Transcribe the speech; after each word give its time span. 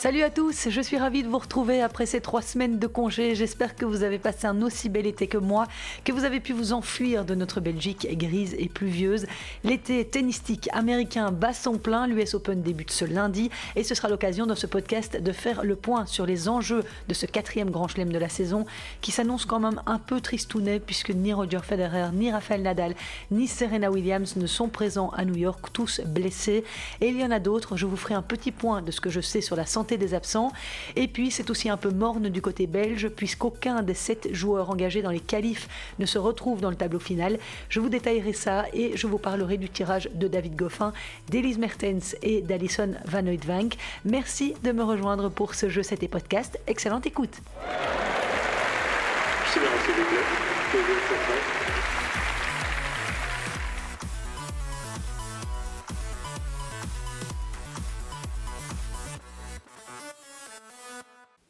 Salut 0.00 0.22
à 0.22 0.30
tous, 0.30 0.68
je 0.70 0.80
suis 0.80 0.96
ravie 0.96 1.24
de 1.24 1.28
vous 1.28 1.38
retrouver 1.38 1.82
après 1.82 2.06
ces 2.06 2.20
trois 2.20 2.40
semaines 2.40 2.78
de 2.78 2.86
congé. 2.86 3.34
J'espère 3.34 3.74
que 3.74 3.84
vous 3.84 4.04
avez 4.04 4.20
passé 4.20 4.46
un 4.46 4.62
aussi 4.62 4.88
bel 4.88 5.08
été 5.08 5.26
que 5.26 5.38
moi, 5.38 5.66
que 6.04 6.12
vous 6.12 6.22
avez 6.22 6.38
pu 6.38 6.52
vous 6.52 6.72
enfuir 6.72 7.24
de 7.24 7.34
notre 7.34 7.60
Belgique 7.60 8.06
grise 8.16 8.54
et 8.60 8.68
pluvieuse. 8.68 9.26
L'été 9.64 10.04
tennistique 10.04 10.68
américain 10.72 11.32
bat 11.32 11.52
son 11.52 11.78
plein, 11.78 12.06
l'US 12.06 12.34
Open 12.34 12.62
débute 12.62 12.92
ce 12.92 13.06
lundi 13.06 13.50
et 13.74 13.82
ce 13.82 13.96
sera 13.96 14.08
l'occasion 14.08 14.46
dans 14.46 14.54
ce 14.54 14.68
podcast 14.68 15.20
de 15.20 15.32
faire 15.32 15.64
le 15.64 15.74
point 15.74 16.06
sur 16.06 16.26
les 16.26 16.48
enjeux 16.48 16.84
de 17.08 17.14
ce 17.14 17.26
quatrième 17.26 17.70
grand 17.70 17.88
chelem 17.88 18.12
de 18.12 18.18
la 18.20 18.28
saison 18.28 18.66
qui 19.00 19.10
s'annonce 19.10 19.46
quand 19.46 19.58
même 19.58 19.82
un 19.86 19.98
peu 19.98 20.20
tristounet 20.20 20.78
puisque 20.78 21.10
ni 21.10 21.32
Roger 21.32 21.58
Federer, 21.60 22.10
ni 22.12 22.30
Rafael 22.30 22.62
Nadal, 22.62 22.94
ni 23.32 23.48
Serena 23.48 23.90
Williams 23.90 24.36
ne 24.36 24.46
sont 24.46 24.68
présents 24.68 25.10
à 25.16 25.24
New 25.24 25.36
York, 25.36 25.72
tous 25.72 26.00
blessés. 26.06 26.62
Et 27.00 27.08
il 27.08 27.18
y 27.18 27.24
en 27.24 27.32
a 27.32 27.40
d'autres, 27.40 27.76
je 27.76 27.84
vous 27.84 27.96
ferai 27.96 28.14
un 28.14 28.22
petit 28.22 28.52
point 28.52 28.80
de 28.80 28.92
ce 28.92 29.00
que 29.00 29.10
je 29.10 29.20
sais 29.20 29.40
sur 29.40 29.56
la 29.56 29.66
santé 29.66 29.87
des 29.96 30.14
absents. 30.14 30.52
Et 30.96 31.08
puis 31.08 31.30
c'est 31.30 31.50
aussi 31.50 31.68
un 31.70 31.76
peu 31.76 31.90
morne 31.90 32.28
du 32.28 32.42
côté 32.42 32.66
belge 32.66 33.08
puisqu'aucun 33.08 33.82
des 33.82 33.94
sept 33.94 34.32
joueurs 34.32 34.70
engagés 34.70 35.02
dans 35.02 35.10
les 35.10 35.20
qualifs 35.20 35.68
ne 35.98 36.06
se 36.06 36.18
retrouve 36.18 36.60
dans 36.60 36.70
le 36.70 36.76
tableau 36.76 36.98
final. 36.98 37.38
Je 37.68 37.80
vous 37.80 37.88
détaillerai 37.88 38.32
ça 38.32 38.66
et 38.72 38.96
je 38.96 39.06
vous 39.06 39.18
parlerai 39.18 39.56
du 39.56 39.68
tirage 39.68 40.08
de 40.14 40.28
David 40.28 40.56
Goffin, 40.56 40.92
d'Elise 41.28 41.58
Mertens 41.58 42.16
et 42.22 42.42
d'Alison 42.42 42.94
Van 43.06 43.26
Oudvank. 43.26 43.74
Merci 44.04 44.54
de 44.62 44.72
me 44.72 44.82
rejoindre 44.82 45.28
pour 45.30 45.54
ce 45.54 45.68
jeu, 45.68 45.82
c'était 45.82 46.08
podcast. 46.08 46.58
Excellente 46.66 47.06
écoute. 47.06 47.40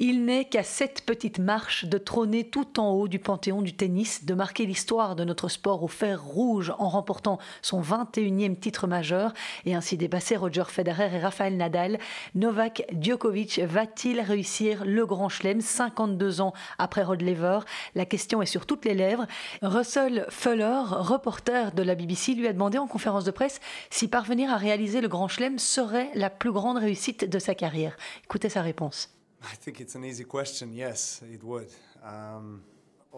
Il 0.01 0.25
n'est 0.25 0.45
qu'à 0.45 0.63
cette 0.63 1.05
petite 1.05 1.41
marche 1.41 1.85
de 1.85 1.99
trôner 1.99 2.45
tout 2.45 2.79
en 2.79 2.91
haut 2.91 3.09
du 3.09 3.19
panthéon 3.19 3.63
du 3.63 3.75
tennis, 3.75 4.25
de 4.25 4.33
marquer 4.33 4.65
l'histoire 4.65 5.17
de 5.17 5.25
notre 5.25 5.49
sport 5.49 5.83
au 5.83 5.89
fer 5.89 6.23
rouge 6.23 6.73
en 6.79 6.89
remportant 6.89 7.41
son 7.63 7.83
21e 7.83 8.57
titre 8.57 8.87
majeur 8.87 9.33
et 9.65 9.75
ainsi 9.75 9.97
dépasser 9.97 10.37
Roger 10.37 10.63
Federer 10.69 11.17
et 11.17 11.19
Rafael 11.19 11.57
Nadal. 11.57 11.99
Novak 12.37 12.85
Djokovic 12.93 13.59
va-t-il 13.59 14.21
réussir 14.21 14.85
le 14.85 15.05
grand 15.05 15.29
chelem 15.29 15.61
52 15.61 16.43
ans 16.43 16.53
après 16.79 17.03
Rod 17.03 17.21
Laver? 17.21 17.59
La 17.97 18.07
question 18.07 18.41
est 18.41 18.47
sur 18.47 18.67
toutes 18.67 18.85
les 18.85 18.95
lèvres. 18.95 19.27
Russell 19.63 20.27
Fuller, 20.29 20.83
reporter 20.91 21.73
de 21.73 21.83
la 21.83 21.97
BBC, 21.97 22.35
lui 22.35 22.47
a 22.47 22.53
demandé 22.53 22.79
en 22.79 22.87
conférence 22.87 23.25
de 23.25 23.33
presse 23.33 23.61
si 23.91 24.07
parvenir 24.07 24.53
à 24.53 24.59
réaliser 24.59 25.01
le 25.01 25.09
grand 25.09 25.27
chelem 25.27 25.59
serait 25.59 26.13
la 26.15 26.31
plus 26.31 26.53
grande 26.53 26.79
réussite 26.79 27.29
de 27.29 27.39
sa 27.41 27.57
carrière. 27.57 27.97
Écoutez 28.23 28.49
sa 28.49 28.63
réponse. 28.63 29.18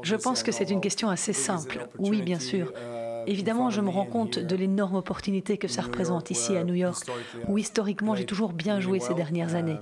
Je 0.02 0.16
pense 0.16 0.42
que 0.42 0.52
c'est 0.52 0.70
une 0.70 0.80
question 0.80 1.08
assez 1.08 1.32
simple. 1.32 1.88
Oui, 1.98 2.22
bien 2.22 2.38
sûr. 2.38 2.72
Uh, 2.72 3.24
Évidemment, 3.26 3.70
je 3.70 3.80
me 3.80 3.90
rends 3.90 4.06
compte 4.06 4.38
de 4.38 4.56
l'énorme 4.56 4.96
opportunité 4.96 5.58
que 5.58 5.68
ça 5.68 5.82
représente 5.82 6.30
ici 6.30 6.56
à 6.56 6.64
New 6.64 6.74
York, 6.74 7.06
où 7.48 7.58
historiquement 7.58 8.14
j'ai 8.14 8.26
toujours 8.26 8.52
bien 8.52 8.80
joué 8.80 9.00
ces 9.00 9.14
dernières 9.14 9.54
années. 9.54 9.78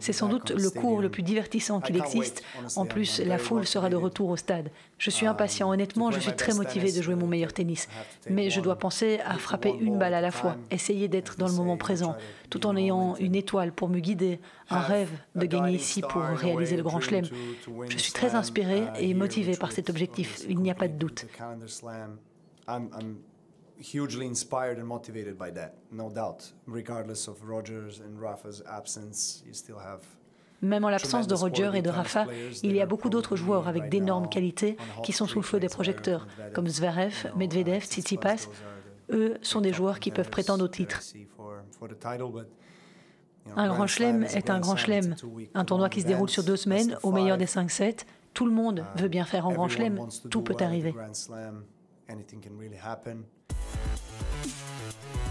C'est 0.00 0.12
sans 0.12 0.28
doute 0.28 0.50
le 0.50 0.70
cours 0.70 1.00
le 1.00 1.08
plus 1.08 1.22
divertissant 1.22 1.80
qu'il 1.80 1.96
existe. 1.96 2.42
En 2.76 2.86
plus, 2.86 3.20
la 3.20 3.38
foule 3.38 3.66
sera 3.66 3.90
de 3.90 3.96
retour 3.96 4.30
au 4.30 4.36
stade. 4.36 4.70
Je 4.98 5.10
suis 5.10 5.26
impatient, 5.26 5.70
honnêtement, 5.70 6.10
je 6.10 6.20
suis 6.20 6.34
très 6.34 6.54
motivé 6.54 6.92
de 6.92 7.02
jouer 7.02 7.14
mon 7.14 7.26
meilleur 7.26 7.52
tennis. 7.52 7.88
Mais 8.30 8.50
je 8.50 8.60
dois 8.60 8.76
penser 8.76 9.20
à 9.26 9.34
frapper 9.34 9.74
une 9.80 9.98
balle 9.98 10.14
à 10.14 10.20
la 10.20 10.30
fois, 10.30 10.56
essayer 10.70 11.08
d'être 11.08 11.36
dans 11.36 11.48
le 11.48 11.54
moment 11.54 11.76
présent, 11.76 12.16
tout 12.50 12.66
en 12.66 12.76
ayant 12.76 13.16
une 13.16 13.34
étoile 13.34 13.72
pour 13.72 13.88
me 13.88 13.98
guider, 13.98 14.40
un 14.70 14.80
rêve 14.80 15.10
de 15.34 15.46
gagner 15.46 15.76
ici 15.76 16.02
pour 16.02 16.22
réaliser 16.22 16.76
le 16.76 16.82
grand 16.82 17.00
chelem. 17.00 17.24
Je 17.88 17.98
suis 17.98 18.12
très 18.12 18.34
inspiré 18.34 18.84
et 18.98 19.14
motivé 19.14 19.56
par 19.56 19.72
cet 19.72 19.90
objectif, 19.90 20.44
il 20.48 20.58
n'y 20.58 20.70
a 20.70 20.74
pas 20.74 20.88
de 20.88 20.94
doute. 20.94 21.26
Hugely 23.78 24.26
inspired 24.26 24.78
and 24.78 24.84
motivated 24.84 25.36
by 25.38 25.50
that, 25.52 25.74
no 25.90 26.10
doubt. 26.10 26.52
Regardless 26.66 27.28
of 27.28 27.42
Rogers 27.42 28.00
and 28.00 28.20
Rafa's 28.20 28.62
absence, 28.66 29.42
you 29.46 29.52
still 29.52 29.78
have 29.78 30.00
même 30.62 30.84
en 30.84 30.88
l'absence 30.88 31.26
de 31.26 31.34
Roger 31.34 31.70
et 31.74 31.82
de 31.82 31.90
Rafa, 31.90 32.26
il 32.62 32.74
y 32.74 32.80
a 32.80 32.86
beaucoup 32.86 33.10
d'autres 33.10 33.36
joueurs 33.36 33.68
avec 33.68 33.88
d'énormes 33.90 34.28
qualités 34.28 34.76
qui 35.02 35.12
sont 35.12 35.26
sous 35.26 35.40
le 35.40 35.44
feu 35.44 35.60
des 35.60 35.68
projecteurs, 35.68 36.26
comme 36.54 36.68
Zverev, 36.68 37.30
Medvedev, 37.36 37.84
Tsitsipas. 37.84 38.48
Eux 39.10 39.36
sont 39.42 39.60
des 39.60 39.72
joueurs 39.72 40.00
qui 40.00 40.10
peuvent 40.10 40.30
prétendre 40.30 40.64
au 40.64 40.68
titre. 40.68 41.02
Un 43.56 43.68
grand 43.68 43.86
chelem 43.86 44.24
est 44.24 44.48
un 44.48 44.60
grand 44.60 44.76
chelem. 44.76 45.14
Un 45.54 45.64
tournoi 45.64 45.90
qui 45.90 46.00
se 46.00 46.06
déroule 46.06 46.30
sur 46.30 46.44
deux 46.44 46.56
semaines, 46.56 46.96
au 47.02 47.12
meilleur 47.12 47.36
des 47.36 47.46
5-7. 47.46 48.04
Tout 48.32 48.46
le 48.46 48.52
monde 48.52 48.84
veut 48.96 49.08
bien 49.08 49.24
faire 49.24 49.46
un 49.46 49.52
grand 49.52 49.68
chelem. 49.68 50.00
Tout 50.30 50.42
peut 50.42 50.56
arriver. 50.60 50.94
Thank 54.44 55.16
you. 55.16 55.23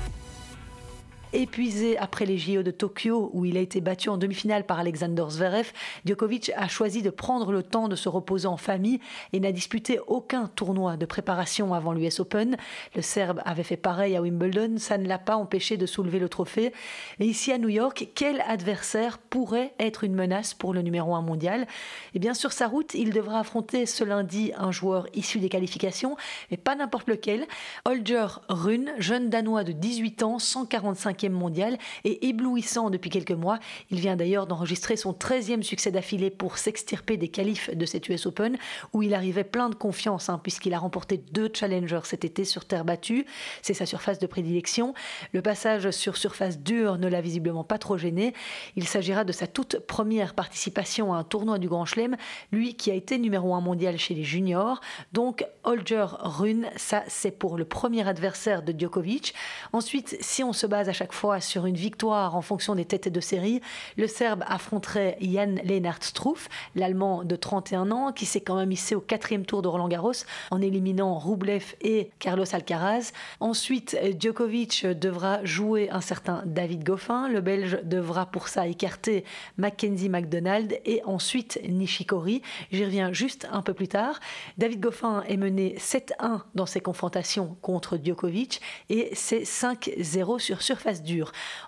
Épuisé 1.35 1.97
après 1.97 2.27
les 2.27 2.37
JO 2.37 2.61
de 2.61 2.69
Tokyo, 2.69 3.31
où 3.33 3.43
il 3.43 3.57
a 3.57 3.59
été 3.59 3.81
battu 3.81 4.09
en 4.09 4.17
demi-finale 4.17 4.67
par 4.67 4.77
Alexander 4.77 5.25
Zverev, 5.29 5.71
Djokovic 6.05 6.51
a 6.55 6.67
choisi 6.67 7.01
de 7.01 7.09
prendre 7.09 7.51
le 7.51 7.63
temps 7.63 7.87
de 7.87 7.95
se 7.95 8.07
reposer 8.07 8.45
en 8.45 8.55
famille 8.55 8.99
et 9.33 9.39
n'a 9.39 9.51
disputé 9.51 9.99
aucun 10.05 10.45
tournoi 10.53 10.95
de 10.95 11.07
préparation 11.07 11.73
avant 11.73 11.91
l'US 11.91 12.19
Open. 12.19 12.55
Le 12.95 13.01
Serbe 13.01 13.41
avait 13.45 13.63
fait 13.63 13.77
pareil 13.77 14.15
à 14.15 14.21
Wimbledon, 14.21 14.75
ça 14.77 14.99
ne 14.99 15.07
l'a 15.07 15.17
pas 15.17 15.35
empêché 15.35 15.75
de 15.75 15.87
soulever 15.87 16.19
le 16.19 16.29
trophée. 16.29 16.71
Et 17.19 17.25
ici 17.25 17.51
à 17.51 17.57
New 17.57 17.69
York, 17.69 18.09
quel 18.13 18.41
adversaire 18.41 19.17
pourrait 19.17 19.73
être 19.79 20.03
une 20.03 20.13
menace 20.13 20.53
pour 20.53 20.71
le 20.71 20.83
numéro 20.83 21.15
1 21.15 21.23
mondial? 21.23 21.65
Eh 22.13 22.19
bien, 22.19 22.35
sur 22.35 22.51
sa 22.51 22.67
route, 22.67 22.93
il 22.93 23.09
devra 23.09 23.39
affronter 23.39 23.87
ce 23.87 24.03
lundi 24.03 24.51
un 24.55 24.71
joueur 24.71 25.07
issu 25.15 25.39
des 25.39 25.49
qualifications, 25.49 26.15
mais 26.51 26.57
pas 26.57 26.75
n'importe 26.75 27.07
lequel. 27.07 27.47
Holger 27.85 28.27
Rune, 28.49 28.93
jeune 28.99 29.31
danois 29.31 29.63
de 29.63 29.71
18 29.71 30.21
ans, 30.21 30.37
145 30.37 31.22
mondial 31.31 31.77
et 32.03 32.27
éblouissant 32.27 32.89
depuis 32.89 33.09
quelques 33.09 33.31
mois. 33.31 33.59
Il 33.91 33.99
vient 33.99 34.15
d'ailleurs 34.15 34.47
d'enregistrer 34.47 34.97
son 34.97 35.13
13e 35.13 35.61
succès 35.61 35.91
d'affilée 35.91 36.29
pour 36.29 36.57
s'extirper 36.57 37.17
des 37.17 37.29
qualifs 37.29 37.69
de 37.75 37.85
cette 37.85 38.09
US 38.09 38.25
Open 38.25 38.57
où 38.91 39.01
il 39.01 39.13
arrivait 39.13 39.43
plein 39.43 39.69
de 39.69 39.75
confiance 39.75 40.29
hein, 40.29 40.39
puisqu'il 40.41 40.73
a 40.73 40.79
remporté 40.79 41.17
deux 41.17 41.49
challengers 41.53 42.01
cet 42.03 42.25
été 42.25 42.45
sur 42.45 42.65
terre 42.65 42.85
battue. 42.85 43.25
C'est 43.61 43.73
sa 43.73 43.85
surface 43.85 44.19
de 44.19 44.27
prédilection. 44.27 44.93
Le 45.31 45.41
passage 45.41 45.89
sur 45.91 46.17
surface 46.17 46.59
dure 46.59 46.97
ne 46.97 47.07
l'a 47.07 47.21
visiblement 47.21 47.63
pas 47.63 47.77
trop 47.77 47.97
gêné. 47.97 48.33
Il 48.75 48.87
s'agira 48.87 49.23
de 49.23 49.31
sa 49.31 49.47
toute 49.47 49.79
première 49.79 50.33
participation 50.33 51.13
à 51.13 51.17
un 51.17 51.23
tournoi 51.23 51.59
du 51.59 51.67
Grand 51.67 51.85
Chelem, 51.85 52.17
lui 52.51 52.75
qui 52.75 52.91
a 52.91 52.93
été 52.93 53.17
numéro 53.17 53.53
1 53.53 53.61
mondial 53.61 53.97
chez 53.97 54.13
les 54.13 54.23
juniors. 54.23 54.81
Donc 55.11 55.45
Holger 55.63 56.07
Rune, 56.19 56.67
ça 56.75 57.03
c'est 57.07 57.31
pour 57.31 57.57
le 57.57 57.65
premier 57.65 58.07
adversaire 58.07 58.63
de 58.63 58.77
Djokovic. 58.77 59.33
Ensuite, 59.71 60.17
si 60.19 60.43
on 60.43 60.53
se 60.53 60.67
base 60.67 60.89
à 60.89 60.93
chaque 60.93 61.12
fois 61.13 61.39
sur 61.39 61.65
une 61.65 61.75
victoire 61.75 62.35
en 62.35 62.41
fonction 62.41 62.75
des 62.75 62.85
têtes 62.85 63.07
de 63.07 63.19
série. 63.19 63.61
Le 63.97 64.07
Serbe 64.07 64.43
affronterait 64.47 65.17
Jan 65.21 65.55
Lennart 65.63 66.03
Struff, 66.03 66.49
l'Allemand 66.75 67.23
de 67.23 67.35
31 67.35 67.91
ans, 67.91 68.11
qui 68.11 68.25
s'est 68.25 68.41
quand 68.41 68.55
même 68.55 68.71
hissé 68.71 68.95
au 68.95 69.01
quatrième 69.01 69.45
tour 69.45 69.61
de 69.61 69.67
Roland 69.67 69.87
Garros 69.87 70.11
en 70.51 70.61
éliminant 70.61 71.17
Rublev 71.17 71.75
et 71.81 72.09
Carlos 72.19 72.45
Alcaraz. 72.51 73.11
Ensuite, 73.39 73.97
Djokovic 74.19 74.85
devra 74.85 75.43
jouer 75.45 75.89
un 75.91 76.01
certain 76.01 76.43
David 76.45 76.83
Goffin. 76.83 77.29
Le 77.29 77.41
Belge 77.41 77.79
devra 77.83 78.25
pour 78.25 78.47
ça 78.47 78.67
écarter 78.67 79.23
Mackenzie 79.57 80.09
McDonald 80.09 80.79
et 80.85 81.01
ensuite 81.05 81.59
Nishikori. 81.67 82.41
J'y 82.71 82.83
reviens 82.83 83.13
juste 83.13 83.47
un 83.51 83.61
peu 83.61 83.73
plus 83.73 83.87
tard. 83.87 84.19
David 84.57 84.79
Goffin 84.79 85.23
est 85.27 85.37
mené 85.37 85.75
7-1 85.77 86.41
dans 86.55 86.65
ses 86.65 86.81
confrontations 86.81 87.55
contre 87.61 87.99
Djokovic 88.03 88.61
et 88.89 89.09
c'est 89.13 89.43
5-0 89.43 90.39
sur 90.39 90.61
surface 90.61 91.02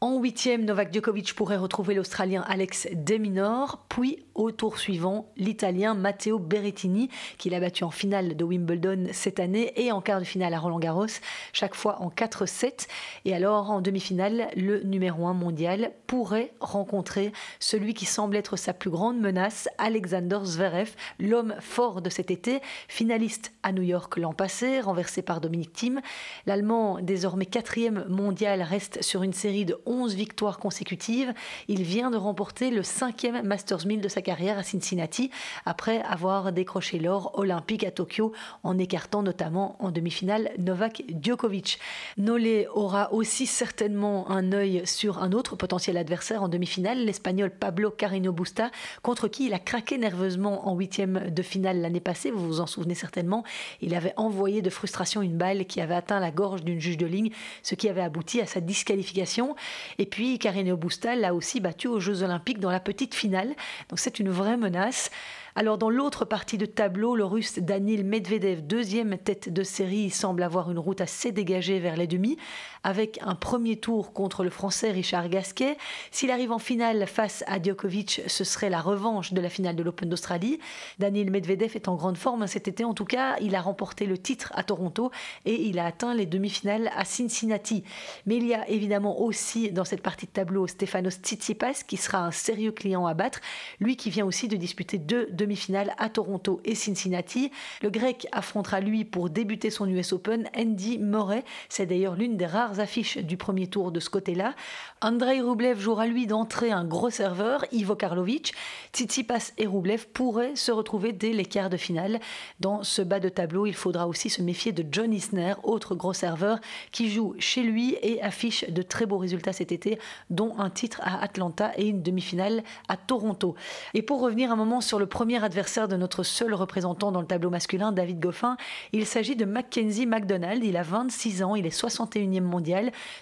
En 0.01 0.19
huitième, 0.19 0.65
Novak 0.65 0.93
Djokovic 0.93 1.33
pourrait 1.33 1.57
retrouver 1.57 1.93
l'Australien 1.93 2.43
Alex 2.47 2.87
Deminor, 2.93 3.85
puis 3.89 4.24
au 4.35 4.51
tour 4.51 4.77
suivant, 4.77 5.31
l'Italien 5.37 5.93
Matteo 5.93 6.39
Berrettini, 6.39 7.09
qu'il 7.37 7.55
a 7.55 7.59
battu 7.59 7.83
en 7.85 7.89
finale 7.89 8.35
de 8.35 8.43
Wimbledon 8.43 9.07
cette 9.11 9.39
année 9.39 9.71
et 9.77 9.91
en 9.91 10.01
quart 10.01 10.19
de 10.19 10.25
finale 10.25 10.53
à 10.53 10.59
Roland 10.59 10.79
Garros, 10.79 11.07
chaque 11.53 11.73
fois 11.73 12.01
en 12.01 12.09
4-7. 12.09 12.87
Et 13.23 13.33
alors, 13.33 13.71
en 13.71 13.81
demi-finale, 13.81 14.49
le 14.55 14.83
numéro 14.83 15.25
1 15.25 15.33
mondial 15.33 15.91
pourrait 16.05 16.53
rencontrer 16.59 17.31
celui 17.59 17.93
qui 17.93 18.05
semble 18.05 18.35
être 18.35 18.57
sa 18.57 18.73
plus 18.73 18.89
grande 18.89 19.19
menace, 19.19 19.69
Alexander 19.77 20.39
Zverev, 20.43 20.91
l'homme 21.19 21.55
fort 21.59 22.01
de 22.01 22.09
cet 22.09 22.29
été, 22.29 22.59
finaliste 22.87 23.53
à 23.63 23.71
New 23.71 23.83
York 23.83 24.17
l'an 24.17 24.33
passé, 24.33 24.81
renversé 24.81 25.21
par 25.21 25.39
Dominic 25.39 25.71
Thiem. 25.71 26.01
L'Allemand, 26.45 26.99
désormais 27.01 27.45
quatrième 27.45 28.05
mondial, 28.09 28.61
reste 28.61 29.01
sur 29.01 29.23
une 29.23 29.33
série 29.33 29.65
de 29.65 29.77
11 29.85 30.13
victoires 30.15 30.59
consécutives. 30.59 31.33
Il 31.67 31.83
vient 31.83 32.11
de 32.11 32.17
remporter 32.17 32.69
le 32.69 32.83
cinquième 32.83 33.41
Masters 33.45 33.85
1000 33.85 34.01
de 34.01 34.07
sa 34.09 34.21
carrière 34.25 34.57
à 34.57 34.63
Cincinnati 34.63 35.29
après 35.65 36.01
avoir 36.01 36.51
décroché 36.51 36.97
l'or 36.97 37.31
olympique 37.35 37.83
à 37.83 37.91
Tokyo 37.91 38.33
en 38.63 38.79
écartant 38.79 39.21
notamment 39.21 39.75
en 39.79 39.91
demi-finale 39.91 40.49
Novak 40.57 41.03
Djokovic. 41.21 41.79
Nolé 42.17 42.67
aura 42.73 43.13
aussi 43.13 43.45
certainement 43.45 44.29
un 44.31 44.51
œil 44.51 44.81
sur 44.85 45.21
un 45.21 45.31
autre 45.31 45.55
potentiel 45.55 45.95
adversaire 45.95 46.41
en 46.41 46.49
demi-finale, 46.49 47.05
l'Espagnol 47.05 47.51
Pablo 47.51 47.91
Carino 47.91 48.33
Busta, 48.33 48.71
contre 49.03 49.27
qui 49.27 49.45
il 49.45 49.53
a 49.53 49.59
craqué 49.59 49.99
nerveusement 49.99 50.67
en 50.67 50.75
huitième 50.75 51.29
de 51.29 51.41
finale 51.43 51.81
l'année 51.81 51.99
passée. 51.99 52.31
Vous 52.31 52.47
vous 52.47 52.61
en 52.61 52.67
souvenez 52.67 52.95
certainement. 52.95 53.43
Il 53.81 53.93
avait 53.93 54.13
envoyé 54.17 54.63
de 54.63 54.71
frustration 54.71 55.21
une 55.21 55.37
balle 55.37 55.65
qui 55.65 55.81
avait 55.81 55.93
atteint 55.93 56.19
la 56.19 56.31
gorge 56.31 56.63
d'une 56.63 56.79
juge 56.79 56.97
de 56.97 57.05
ligne, 57.05 57.29
ce 57.61 57.75
qui 57.75 57.89
avait 57.89 58.01
abouti 58.01 58.41
à 58.41 58.47
sa 58.47 58.59
disqualification. 58.59 59.55
Et 59.99 60.07
puis 60.07 60.39
Carino 60.39 60.75
Busta 60.77 61.15
l'a 61.15 61.35
aussi 61.35 61.59
battu 61.59 61.87
aux 61.87 61.99
Jeux 61.99 62.23
Olympiques 62.23 62.59
dans 62.59 62.71
la 62.71 62.79
petite 62.79 63.13
finale. 63.13 63.49
Donc 63.89 63.99
une 64.19 64.29
vraie 64.29 64.57
menace. 64.57 65.11
Alors 65.57 65.77
dans 65.77 65.89
l'autre 65.89 66.25
partie 66.25 66.57
de 66.57 66.65
tableau, 66.65 67.15
le 67.15 67.23
russe 67.23 67.59
Danil 67.59 68.03
Medvedev, 68.03 68.61
deuxième 68.61 69.17
tête 69.17 69.47
de 69.51 69.63
série, 69.63 70.09
semble 70.09 70.43
avoir 70.43 70.69
une 70.69 70.79
route 70.79 70.99
assez 70.99 71.31
dégagée 71.31 71.79
vers 71.79 71.95
les 71.95 72.07
demi, 72.07 72.37
avec 72.85 73.17
un 73.23 73.33
premier 73.33 73.77
tour 73.77 74.13
contre 74.13 74.43
le 74.43 74.51
français 74.51 74.91
Richard 74.91 75.27
Gasquet. 75.27 75.75
S'il 76.11 76.29
arrive 76.29 76.51
en 76.51 76.59
finale 76.59 77.07
face 77.07 77.43
à 77.47 77.59
Djokovic, 77.59 78.21
ce 78.27 78.43
serait 78.43 78.69
la 78.69 78.79
revanche 78.79 79.33
de 79.33 79.41
la 79.41 79.49
finale 79.49 79.75
de 79.75 79.81
l'Open 79.81 80.07
d'Australie. 80.07 80.59
Danil 80.99 81.31
Medvedev 81.31 81.75
est 81.75 81.87
en 81.87 81.95
grande 81.95 82.15
forme 82.15 82.45
cet 82.45 82.67
été, 82.67 82.85
en 82.85 82.93
tout 82.93 83.05
cas, 83.05 83.37
il 83.41 83.55
a 83.55 83.61
remporté 83.61 84.05
le 84.05 84.19
titre 84.19 84.51
à 84.53 84.61
Toronto 84.61 85.09
et 85.45 85.63
il 85.63 85.79
a 85.79 85.85
atteint 85.85 86.13
les 86.13 86.27
demi-finales 86.27 86.91
à 86.95 87.05
Cincinnati. 87.05 87.83
Mais 88.27 88.37
il 88.37 88.45
y 88.45 88.53
a 88.53 88.69
évidemment 88.69 89.19
aussi 89.19 89.71
dans 89.71 89.83
cette 89.83 90.03
partie 90.03 90.27
de 90.27 90.31
tableau 90.31 90.67
Stefanos 90.67 91.15
Tsitsipas 91.15 91.85
qui 91.87 91.97
sera 91.97 92.19
un 92.19 92.31
sérieux 92.31 92.71
client 92.71 93.07
à 93.07 93.15
battre, 93.15 93.39
lui 93.79 93.97
qui 93.97 94.11
vient 94.11 94.27
aussi 94.27 94.47
de 94.47 94.57
disputer 94.57 94.99
deux 94.99 95.27
demi-finale 95.31 95.95
à 95.97 96.09
Toronto 96.09 96.61
et 96.65 96.75
Cincinnati. 96.75 97.49
Le 97.81 97.89
grec 97.89 98.27
affrontera 98.31 98.79
lui 98.79 99.05
pour 99.05 99.31
débuter 99.31 99.71
son 99.71 99.89
US 99.89 100.13
Open 100.13 100.47
Andy 100.55 100.99
Murray. 100.99 101.43
C'est 101.67 101.87
d'ailleurs 101.87 102.15
l'une 102.15 102.37
des 102.37 102.45
rares 102.45 102.74
affiches 102.79 103.17
du 103.17 103.37
premier 103.37 103.67
tour 103.67 103.91
de 103.91 103.99
ce 103.99 104.09
côté-là. 104.09 104.53
Andrei 105.01 105.41
Rublev 105.41 105.79
jouera 105.79 106.07
lui 106.07 106.27
d'entrée 106.27 106.71
un 106.71 106.85
gros 106.85 107.09
serveur, 107.09 107.65
Ivo 107.71 107.95
Karlovic. 107.95 108.53
Tsitsipas 108.93 109.51
et 109.57 109.67
Rublev 109.67 110.07
pourraient 110.13 110.55
se 110.55 110.71
retrouver 110.71 111.13
dès 111.13 111.31
les 111.31 111.45
quarts 111.45 111.69
de 111.69 111.77
finale. 111.77 112.19
Dans 112.59 112.83
ce 112.83 113.01
bas 113.01 113.19
de 113.19 113.29
tableau, 113.29 113.65
il 113.65 113.75
faudra 113.75 114.07
aussi 114.07 114.29
se 114.29 114.41
méfier 114.41 114.71
de 114.71 114.85
John 114.91 115.13
Isner, 115.13 115.53
autre 115.63 115.95
gros 115.95 116.13
serveur, 116.13 116.59
qui 116.91 117.09
joue 117.09 117.35
chez 117.39 117.63
lui 117.63 117.97
et 118.01 118.21
affiche 118.21 118.69
de 118.69 118.81
très 118.81 119.05
beaux 119.05 119.17
résultats 119.17 119.53
cet 119.53 119.71
été, 119.71 119.99
dont 120.29 120.57
un 120.57 120.69
titre 120.69 121.01
à 121.03 121.21
Atlanta 121.23 121.71
et 121.77 121.87
une 121.87 122.01
demi-finale 122.01 122.63
à 122.87 122.97
Toronto. 122.97 123.55
Et 123.93 124.01
pour 124.01 124.21
revenir 124.21 124.51
un 124.51 124.55
moment 124.55 124.81
sur 124.81 124.99
le 124.99 125.05
premier 125.05 125.43
adversaire 125.43 125.87
de 125.87 125.95
notre 125.95 126.23
seul 126.23 126.53
représentant 126.53 127.11
dans 127.11 127.21
le 127.21 127.27
tableau 127.27 127.49
masculin, 127.49 127.91
David 127.91 128.19
Goffin. 128.19 128.57
Il 128.91 129.05
s'agit 129.05 129.35
de 129.35 129.45
Mackenzie 129.45 130.05
McDonald. 130.05 130.63
Il 130.63 130.77
a 130.77 130.83
26 130.83 131.43
ans, 131.43 131.55
il 131.55 131.65
est 131.65 131.81
61e 131.81 132.41
mondial. 132.41 132.64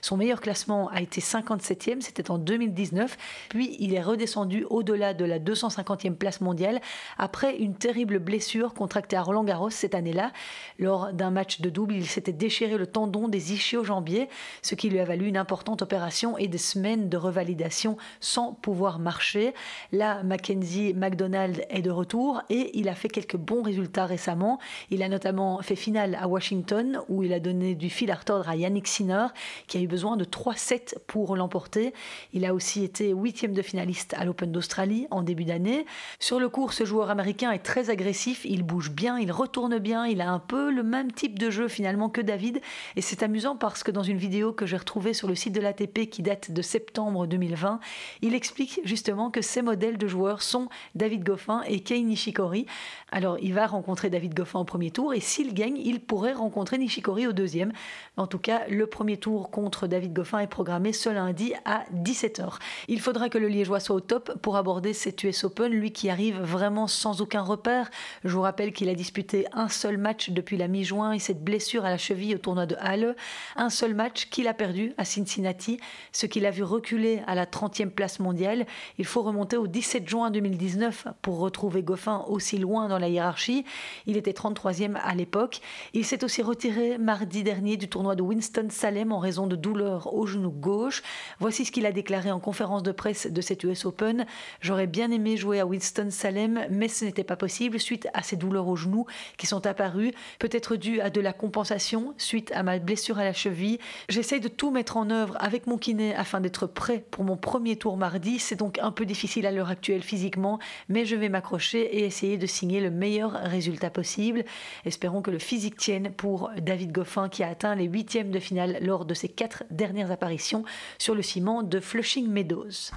Son 0.01 0.17
meilleur 0.17 0.41
classement 0.41 0.89
a 0.89 1.01
été 1.01 1.21
57e, 1.21 2.01
c'était 2.01 2.31
en 2.31 2.37
2019. 2.37 3.17
Puis 3.49 3.75
il 3.79 3.93
est 3.93 4.01
redescendu 4.01 4.65
au-delà 4.69 5.13
de 5.13 5.25
la 5.25 5.39
250e 5.39 6.15
place 6.15 6.41
mondiale 6.41 6.81
après 7.17 7.57
une 7.57 7.75
terrible 7.75 8.19
blessure 8.19 8.73
contractée 8.73 9.15
à 9.15 9.21
Roland 9.21 9.43
Garros 9.43 9.69
cette 9.69 9.95
année-là. 9.95 10.31
Lors 10.79 11.13
d'un 11.13 11.31
match 11.31 11.61
de 11.61 11.69
double, 11.69 11.95
il 11.95 12.07
s'était 12.07 12.33
déchiré 12.33 12.77
le 12.77 12.87
tendon 12.87 13.27
des 13.27 13.53
ischio-jambiers, 13.53 14.29
ce 14.61 14.75
qui 14.75 14.89
lui 14.89 14.99
a 14.99 15.05
valu 15.05 15.27
une 15.27 15.37
importante 15.37 15.81
opération 15.81 16.37
et 16.37 16.47
des 16.47 16.57
semaines 16.57 17.09
de 17.09 17.17
revalidation 17.17 17.97
sans 18.19 18.53
pouvoir 18.53 18.99
marcher. 18.99 19.53
Là, 19.91 20.23
Mackenzie 20.23 20.93
McDonald 20.93 21.65
est 21.69 21.81
de 21.81 21.91
retour 21.91 22.41
et 22.49 22.71
il 22.77 22.89
a 22.89 22.95
fait 22.95 23.09
quelques 23.09 23.37
bons 23.37 23.61
résultats 23.61 24.05
récemment. 24.05 24.59
Il 24.89 25.03
a 25.03 25.09
notamment 25.09 25.61
fait 25.61 25.75
finale 25.75 26.17
à 26.19 26.27
Washington 26.27 26.99
où 27.09 27.23
il 27.23 27.33
a 27.33 27.39
donné 27.39 27.75
du 27.75 27.89
fil 27.89 28.11
à 28.11 28.15
retordre 28.15 28.49
à 28.49 28.55
Yannick 28.55 28.87
Sinner 28.87 29.27
qui 29.67 29.77
a 29.77 29.81
eu 29.81 29.87
besoin 29.87 30.17
de 30.17 30.23
3 30.23 30.55
sets 30.55 30.95
pour 31.07 31.35
l'emporter. 31.35 31.93
Il 32.33 32.45
a 32.45 32.53
aussi 32.53 32.83
été 32.83 33.11
huitième 33.11 33.53
de 33.53 33.61
finaliste 33.61 34.13
à 34.17 34.25
l'Open 34.25 34.51
d'Australie 34.51 35.07
en 35.11 35.21
début 35.21 35.45
d'année. 35.45 35.85
Sur 36.19 36.39
le 36.39 36.49
cours, 36.49 36.73
ce 36.73 36.85
joueur 36.85 37.09
américain 37.09 37.51
est 37.51 37.59
très 37.59 37.89
agressif, 37.89 38.45
il 38.45 38.63
bouge 38.63 38.91
bien, 38.91 39.19
il 39.19 39.31
retourne 39.31 39.77
bien, 39.79 40.05
il 40.05 40.21
a 40.21 40.29
un 40.29 40.39
peu 40.39 40.71
le 40.71 40.83
même 40.83 41.11
type 41.11 41.39
de 41.39 41.49
jeu 41.49 41.67
finalement 41.67 42.09
que 42.09 42.21
David 42.21 42.61
et 42.95 43.01
c'est 43.01 43.23
amusant 43.23 43.55
parce 43.55 43.83
que 43.83 43.91
dans 43.91 44.03
une 44.03 44.17
vidéo 44.17 44.53
que 44.53 44.65
j'ai 44.65 44.77
retrouvée 44.77 45.13
sur 45.13 45.27
le 45.27 45.35
site 45.35 45.53
de 45.53 45.61
l'ATP 45.61 46.09
qui 46.09 46.21
date 46.21 46.51
de 46.51 46.61
septembre 46.61 47.27
2020, 47.27 47.79
il 48.21 48.33
explique 48.33 48.79
justement 48.83 49.31
que 49.31 49.41
ces 49.41 49.61
modèles 49.61 49.97
de 49.97 50.07
joueurs 50.07 50.41
sont 50.41 50.67
David 50.95 51.23
Goffin 51.23 51.61
et 51.67 51.81
Kei 51.81 52.03
Nishikori. 52.03 52.65
Alors, 53.11 53.37
il 53.41 53.53
va 53.53 53.67
rencontrer 53.67 54.09
David 54.09 54.33
Goffin 54.33 54.59
au 54.59 54.63
premier 54.63 54.91
tour 54.91 55.13
et 55.13 55.19
s'il 55.19 55.53
gagne, 55.53 55.77
il 55.77 55.99
pourrait 55.99 56.33
rencontrer 56.33 56.77
Nishikori 56.77 57.27
au 57.27 57.33
deuxième. 57.33 57.71
En 58.17 58.27
tout 58.27 58.39
cas, 58.39 58.63
le 58.69 58.87
premier 58.87 59.12
tour 59.17 59.49
contre 59.51 59.87
David 59.87 60.13
Goffin 60.13 60.39
est 60.39 60.47
programmé 60.47 60.93
ce 60.93 61.09
lundi 61.09 61.53
à 61.65 61.83
17h. 61.93 62.59
Il 62.87 62.99
faudra 62.99 63.29
que 63.29 63.37
le 63.37 63.47
Liégeois 63.47 63.79
soit 63.79 63.95
au 63.95 63.99
top 63.99 64.37
pour 64.41 64.57
aborder 64.57 64.93
cet 64.93 65.23
US 65.23 65.43
Open, 65.43 65.71
lui 65.71 65.91
qui 65.91 66.09
arrive 66.09 66.39
vraiment 66.39 66.87
sans 66.87 67.21
aucun 67.21 67.41
repère. 67.41 67.89
Je 68.23 68.29
vous 68.29 68.41
rappelle 68.41 68.73
qu'il 68.73 68.89
a 68.89 68.95
disputé 68.95 69.45
un 69.53 69.69
seul 69.69 69.97
match 69.97 70.29
depuis 70.29 70.57
la 70.57 70.67
mi-juin 70.67 71.13
et 71.13 71.19
cette 71.19 71.43
blessure 71.43 71.85
à 71.85 71.89
la 71.89 71.97
cheville 71.97 72.35
au 72.35 72.37
tournoi 72.37 72.65
de 72.65 72.75
Halle. 72.79 73.15
Un 73.55 73.69
seul 73.69 73.93
match 73.93 74.29
qu'il 74.29 74.47
a 74.47 74.53
perdu 74.53 74.93
à 74.97 75.05
Cincinnati, 75.05 75.79
ce 76.11 76.25
qu'il 76.25 76.45
a 76.45 76.51
vu 76.51 76.63
reculer 76.63 77.21
à 77.27 77.35
la 77.35 77.45
30e 77.45 77.89
place 77.89 78.19
mondiale. 78.19 78.65
Il 78.97 79.05
faut 79.05 79.21
remonter 79.21 79.57
au 79.57 79.67
17 79.67 80.07
juin 80.07 80.31
2019 80.31 81.07
pour 81.21 81.39
retrouver 81.39 81.83
Goffin 81.83 82.23
aussi 82.27 82.57
loin 82.57 82.87
dans 82.87 82.99
la 82.99 83.09
hiérarchie. 83.09 83.65
Il 84.05 84.17
était 84.17 84.31
33e 84.31 84.95
à 84.95 85.13
l'époque. 85.15 85.61
Il 85.93 86.05
s'est 86.05 86.23
aussi 86.23 86.41
retiré 86.41 86.97
mardi 86.97 87.43
dernier 87.43 87.77
du 87.77 87.89
tournoi 87.89 88.15
de 88.15 88.21
Winston-Salem 88.21 89.02
en 89.11 89.19
raison 89.19 89.47
de 89.47 89.55
douleurs 89.55 90.13
au 90.13 90.25
genou 90.25 90.51
gauche. 90.51 91.03
Voici 91.39 91.65
ce 91.65 91.71
qu'il 91.71 91.85
a 91.85 91.91
déclaré 91.91 92.31
en 92.31 92.39
conférence 92.39 92.83
de 92.83 92.91
presse 92.91 93.27
de 93.27 93.41
cet 93.41 93.63
US 93.63 93.85
Open. 93.85 94.25
J'aurais 94.61 94.87
bien 94.87 95.11
aimé 95.11 95.37
jouer 95.37 95.59
à 95.59 95.65
Winston-Salem, 95.65 96.67
mais 96.69 96.87
ce 96.87 97.05
n'était 97.05 97.23
pas 97.23 97.35
possible 97.35 97.79
suite 97.79 98.07
à 98.13 98.23
ces 98.23 98.35
douleurs 98.35 98.67
au 98.67 98.75
genou 98.75 99.05
qui 99.37 99.47
sont 99.47 99.65
apparues, 99.65 100.11
peut-être 100.39 100.75
dues 100.75 101.01
à 101.01 101.09
de 101.09 101.21
la 101.21 101.33
compensation 101.33 102.13
suite 102.17 102.51
à 102.53 102.63
ma 102.63 102.79
blessure 102.79 103.19
à 103.19 103.23
la 103.23 103.33
cheville. 103.33 103.79
J'essaye 104.09 104.39
de 104.39 104.47
tout 104.47 104.71
mettre 104.71 104.97
en 104.97 105.09
œuvre 105.09 105.35
avec 105.39 105.67
mon 105.67 105.77
kiné 105.77 106.15
afin 106.15 106.39
d'être 106.39 106.67
prêt 106.67 107.03
pour 107.11 107.23
mon 107.23 107.37
premier 107.37 107.75
tour 107.75 107.97
mardi. 107.97 108.39
C'est 108.39 108.55
donc 108.55 108.79
un 108.79 108.91
peu 108.91 109.05
difficile 109.05 109.45
à 109.45 109.51
l'heure 109.51 109.69
actuelle 109.69 110.03
physiquement, 110.03 110.59
mais 110.89 111.05
je 111.05 111.15
vais 111.15 111.29
m'accrocher 111.29 111.97
et 111.97 112.05
essayer 112.05 112.37
de 112.37 112.45
signer 112.45 112.81
le 112.81 112.91
meilleur 112.91 113.31
résultat 113.31 113.89
possible. 113.89 114.45
Espérons 114.85 115.21
que 115.21 115.31
le 115.31 115.39
physique 115.39 115.77
tienne 115.77 116.11
pour 116.11 116.51
David 116.61 116.91
Goffin 116.91 117.29
qui 117.29 117.43
a 117.43 117.49
atteint 117.49 117.75
les 117.75 117.85
huitièmes 117.85 118.31
de 118.31 118.39
finale 118.39 118.77
lors 118.93 119.05
de 119.05 119.15
ses 119.15 119.27
quatre 119.27 119.63
dernières 119.71 120.11
apparitions 120.11 120.65
sur 120.99 121.15
le 121.15 121.23
ciment 121.23 121.63
de 121.63 121.79
Flushing 121.79 122.27
Meadows. 122.27 122.91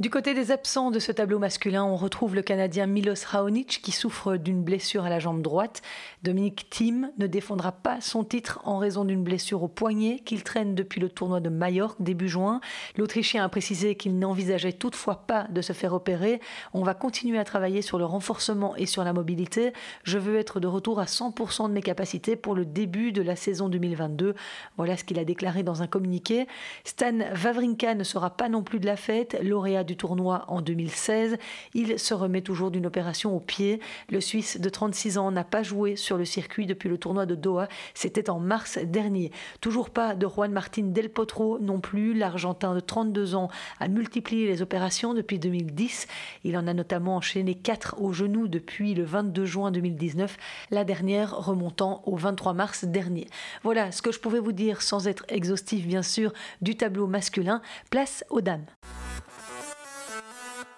Du 0.00 0.10
côté 0.10 0.34
des 0.34 0.50
absents 0.50 0.90
de 0.90 0.98
ce 0.98 1.12
tableau 1.12 1.38
masculin, 1.38 1.84
on 1.84 1.94
retrouve 1.94 2.34
le 2.34 2.42
Canadien 2.42 2.86
Milos 2.86 3.24
Raonic 3.28 3.80
qui 3.80 3.92
souffre 3.92 4.36
d'une 4.36 4.64
blessure 4.64 5.04
à 5.04 5.08
la 5.08 5.20
jambe 5.20 5.40
droite. 5.40 5.82
Dominique 6.24 6.68
Thiem 6.68 7.12
ne 7.16 7.28
défendra 7.28 7.70
pas 7.70 8.00
son 8.00 8.24
titre 8.24 8.60
en 8.64 8.78
raison 8.78 9.04
d'une 9.04 9.22
blessure 9.22 9.62
au 9.62 9.68
poignet 9.68 10.18
qu'il 10.24 10.42
traîne 10.42 10.74
depuis 10.74 11.00
le 11.00 11.08
tournoi 11.08 11.38
de 11.38 11.48
Majorque 11.48 12.02
début 12.02 12.28
juin. 12.28 12.60
L'Autrichien 12.96 13.44
a 13.44 13.48
précisé 13.48 13.94
qu'il 13.94 14.18
n'envisageait 14.18 14.72
toutefois 14.72 15.26
pas 15.28 15.46
de 15.50 15.62
se 15.62 15.72
faire 15.72 15.94
opérer. 15.94 16.40
On 16.72 16.82
va 16.82 16.94
continuer 16.94 17.38
à 17.38 17.44
travailler 17.44 17.80
sur 17.80 17.96
le 17.96 18.04
renforcement 18.04 18.74
et 18.74 18.86
sur 18.86 19.04
la 19.04 19.12
mobilité. 19.12 19.72
Je 20.02 20.18
veux 20.18 20.38
être 20.38 20.58
de 20.58 20.66
retour 20.66 20.98
à 20.98 21.04
100% 21.04 21.68
de 21.68 21.72
mes 21.72 21.82
capacités 21.82 22.34
pour 22.34 22.56
le 22.56 22.64
début 22.64 23.12
de 23.12 23.22
la 23.22 23.36
saison 23.36 23.68
2022. 23.68 24.34
Voilà 24.76 24.96
ce 24.96 25.04
qu'il 25.04 25.20
a 25.20 25.24
déclaré 25.24 25.62
dans 25.62 25.82
un 25.82 25.86
communiqué. 25.86 26.48
Stan 26.82 27.20
Wawrinka 27.44 27.94
ne 27.94 28.02
sera 28.02 28.30
pas 28.30 28.48
non 28.48 28.64
plus 28.64 28.80
de 28.80 28.86
la 28.86 28.96
fête, 28.96 29.38
lauréat 29.40 29.83
du 29.84 29.96
tournoi 29.96 30.44
en 30.48 30.60
2016. 30.60 31.38
Il 31.74 31.98
se 31.98 32.14
remet 32.14 32.40
toujours 32.40 32.70
d'une 32.70 32.86
opération 32.86 33.34
au 33.36 33.40
pied. 33.40 33.80
Le 34.10 34.20
Suisse 34.20 34.60
de 34.60 34.68
36 34.68 35.18
ans 35.18 35.30
n'a 35.30 35.44
pas 35.44 35.62
joué 35.62 35.96
sur 35.96 36.16
le 36.16 36.24
circuit 36.24 36.66
depuis 36.66 36.88
le 36.88 36.98
tournoi 36.98 37.26
de 37.26 37.34
Doha. 37.34 37.68
C'était 37.94 38.30
en 38.30 38.38
mars 38.38 38.78
dernier. 38.78 39.30
Toujours 39.60 39.90
pas 39.90 40.14
de 40.14 40.26
Juan 40.26 40.52
Martin 40.52 40.84
Del 40.84 41.10
Potro 41.10 41.58
non 41.58 41.80
plus. 41.80 42.14
L'Argentin 42.14 42.74
de 42.74 42.80
32 42.80 43.34
ans 43.34 43.48
a 43.80 43.88
multiplié 43.88 44.46
les 44.46 44.62
opérations 44.62 45.14
depuis 45.14 45.38
2010. 45.38 46.06
Il 46.44 46.56
en 46.56 46.66
a 46.66 46.74
notamment 46.74 47.16
enchaîné 47.16 47.54
4 47.54 47.96
au 48.00 48.12
genou 48.12 48.48
depuis 48.48 48.94
le 48.94 49.04
22 49.04 49.44
juin 49.44 49.70
2019, 49.70 50.36
la 50.70 50.84
dernière 50.84 51.36
remontant 51.36 52.02
au 52.06 52.16
23 52.16 52.52
mars 52.52 52.84
dernier. 52.84 53.26
Voilà 53.62 53.92
ce 53.92 54.02
que 54.02 54.12
je 54.12 54.20
pouvais 54.20 54.40
vous 54.40 54.52
dire 54.52 54.82
sans 54.82 55.06
être 55.08 55.24
exhaustif 55.28 55.86
bien 55.86 56.02
sûr 56.02 56.32
du 56.60 56.76
tableau 56.76 57.06
masculin. 57.06 57.60
Place 57.90 58.24
aux 58.30 58.40
dames. 58.40 58.66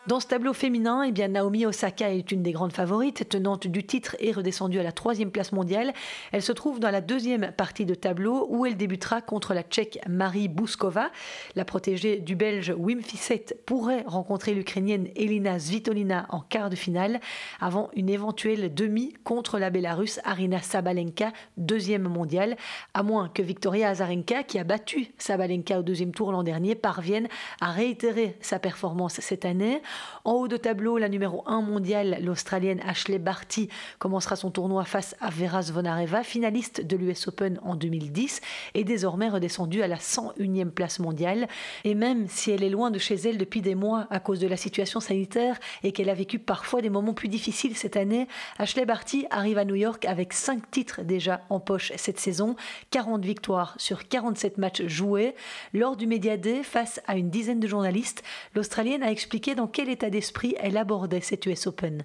Dans 0.06 0.20
ce 0.20 0.28
tableau 0.28 0.52
féminin, 0.52 1.02
eh 1.02 1.10
bien, 1.10 1.26
Naomi 1.26 1.66
Osaka 1.66 2.14
est 2.14 2.30
une 2.30 2.44
des 2.44 2.52
grandes 2.52 2.72
favorites, 2.72 3.28
tenante 3.28 3.66
du 3.66 3.84
titre 3.84 4.14
et 4.20 4.30
redescendue 4.30 4.78
à 4.78 4.84
la 4.84 4.92
troisième 4.92 5.32
place 5.32 5.50
mondiale. 5.50 5.92
Elle 6.30 6.42
se 6.42 6.52
trouve 6.52 6.78
dans 6.78 6.92
la 6.92 7.00
deuxième 7.00 7.50
partie 7.50 7.86
de 7.86 7.94
tableau 7.96 8.46
où 8.48 8.66
elle 8.66 8.76
débutera 8.76 9.20
contre 9.20 9.52
la 9.52 9.64
Tchèque 9.64 9.98
Marie 10.08 10.46
Bouskova. 10.46 11.10
La 11.56 11.64
protégée 11.64 12.18
du 12.20 12.36
Belge 12.36 12.72
Wim 12.78 13.02
Fissette 13.02 13.58
pourrait 13.66 14.04
rencontrer 14.06 14.54
l'Ukrainienne 14.54 15.08
Elina 15.16 15.58
Svitolina 15.58 16.26
en 16.28 16.38
quart 16.38 16.70
de 16.70 16.76
finale 16.76 17.18
avant 17.60 17.90
une 17.96 18.08
éventuelle 18.08 18.72
demi 18.72 19.12
contre 19.25 19.58
la 19.58 19.70
Bélarusse 19.70 20.20
Arina 20.22 20.62
Sabalenka, 20.62 21.32
deuxième 21.56 22.06
mondiale, 22.06 22.56
à 22.94 23.02
moins 23.02 23.28
que 23.28 23.42
Victoria 23.42 23.88
Azarenka, 23.88 24.44
qui 24.44 24.60
a 24.60 24.64
battu 24.64 25.08
Sabalenka 25.18 25.80
au 25.80 25.82
deuxième 25.82 26.12
tour 26.12 26.30
l'an 26.30 26.44
dernier, 26.44 26.76
parvienne 26.76 27.26
à 27.60 27.72
réitérer 27.72 28.36
sa 28.40 28.60
performance 28.60 29.14
cette 29.14 29.44
année. 29.44 29.82
En 30.25 30.33
haut 30.33 30.49
de 30.49 30.57
tableau, 30.57 30.99
la 30.99 31.09
numéro 31.09 31.45
1 31.47 31.61
mondiale, 31.61 32.19
l'Australienne 32.21 32.81
Ashley 32.85 33.19
Barty, 33.19 33.69
commencera 33.99 34.35
son 34.35 34.50
tournoi 34.50 34.85
face 34.85 35.15
à 35.21 35.31
Vera 35.31 35.62
Zvonareva, 35.62 36.25
finaliste 36.25 36.85
de 36.85 36.97
l'US 36.97 37.29
Open 37.29 37.61
en 37.62 37.76
2010 37.76 38.41
et 38.75 38.83
désormais 38.83 39.29
redescendue 39.29 39.83
à 39.83 39.88
la 39.88 39.97
101e 39.97 40.71
place 40.71 40.99
mondiale. 40.99 41.47
Et 41.85 41.95
même 41.95 42.26
si 42.29 42.50
elle 42.50 42.65
est 42.65 42.71
loin 42.71 42.91
de 42.91 42.99
chez 42.99 43.15
elle 43.15 43.38
depuis 43.38 43.61
des 43.61 43.76
mois 43.76 44.07
à 44.11 44.19
cause 44.19 44.41
de 44.41 44.49
la 44.49 44.57
situation 44.57 44.99
sanitaire 44.99 45.59
et 45.85 45.93
qu'elle 45.93 46.11
a 46.11 46.15
vécu 46.15 46.38
parfois 46.38 46.83
des 46.83 46.91
moments 46.91 47.15
plus 47.15 47.29
difficiles 47.29 47.76
cette 47.76 47.97
année, 47.97 48.26
Ashley 48.59 48.85
Barty 48.85 49.26
arrive 49.31 49.59
à 49.59 49.65
New 49.65 49.76
York 49.76 50.05
avec 50.07 50.33
5 50.33 50.71
titres 50.71 51.03
déjà 51.03 51.43
en 51.50 51.61
poche 51.61 51.93
cette 51.97 52.19
saison, 52.19 52.57
40 52.91 53.25
victoires 53.25 53.75
sur 53.79 54.09
47 54.09 54.59
matchs 54.59 54.87
joués. 54.87 55.35
Lors 55.73 55.97
du 55.97 56.07
Media 56.07 56.37
Day, 56.37 56.62
face 56.62 57.00
à 57.07 57.17
une 57.17 57.31
dizaine 57.31 57.61
de 57.61 57.69
journalistes, 57.69 58.25
l'Australienne 58.55 59.03
a 59.03 59.11
expliqué 59.11 59.55
dans 59.55 59.67
état 59.88 60.11
d'esprit 60.11 60.55
elle 60.59 60.76
abordait 60.76 61.21
cet 61.21 61.47
US 61.47 61.66
Open? 61.66 62.05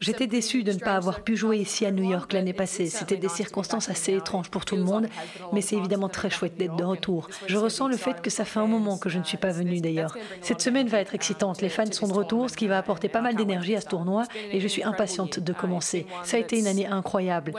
J'étais 0.00 0.26
déçue 0.26 0.62
de 0.62 0.72
ne 0.72 0.78
pas 0.78 0.94
avoir 0.94 1.20
pu 1.20 1.36
jouer 1.36 1.58
ici 1.58 1.84
à 1.84 1.90
New 1.90 2.08
York 2.08 2.32
l'année 2.32 2.54
passée. 2.54 2.86
C'était 2.86 3.18
des 3.18 3.28
circonstances 3.28 3.90
assez 3.90 4.14
étranges 4.14 4.48
pour 4.48 4.64
tout 4.64 4.76
le 4.76 4.82
monde, 4.82 5.08
mais 5.52 5.60
c'est 5.60 5.76
évidemment 5.76 6.08
très 6.08 6.30
chouette 6.30 6.56
d'être 6.56 6.74
de 6.74 6.84
retour. 6.84 7.28
Je 7.46 7.58
ressens 7.58 7.86
le 7.86 7.98
fait 7.98 8.22
que 8.22 8.30
ça 8.30 8.46
fait 8.46 8.60
un 8.60 8.66
moment 8.66 8.96
que 8.96 9.10
je 9.10 9.18
ne 9.18 9.24
suis 9.24 9.36
pas 9.36 9.50
venue 9.50 9.82
d'ailleurs. 9.82 10.16
Cette 10.40 10.62
semaine 10.62 10.88
va 10.88 11.00
être 11.00 11.14
excitante. 11.14 11.60
Les 11.60 11.68
fans 11.68 11.84
sont 11.92 12.08
de 12.08 12.14
retour, 12.14 12.48
ce 12.48 12.56
qui 12.56 12.66
va 12.66 12.78
apporter 12.78 13.10
pas 13.10 13.20
mal 13.20 13.36
d'énergie 13.36 13.76
à 13.76 13.82
ce 13.82 13.88
tournoi 13.88 14.24
et 14.50 14.58
je 14.60 14.68
suis 14.68 14.82
impatiente 14.82 15.38
de 15.38 15.52
commencer. 15.52 16.06
Ça 16.22 16.38
a 16.38 16.40
été 16.40 16.58
une 16.58 16.66
année 16.66 16.86
incroyable. 16.86 17.52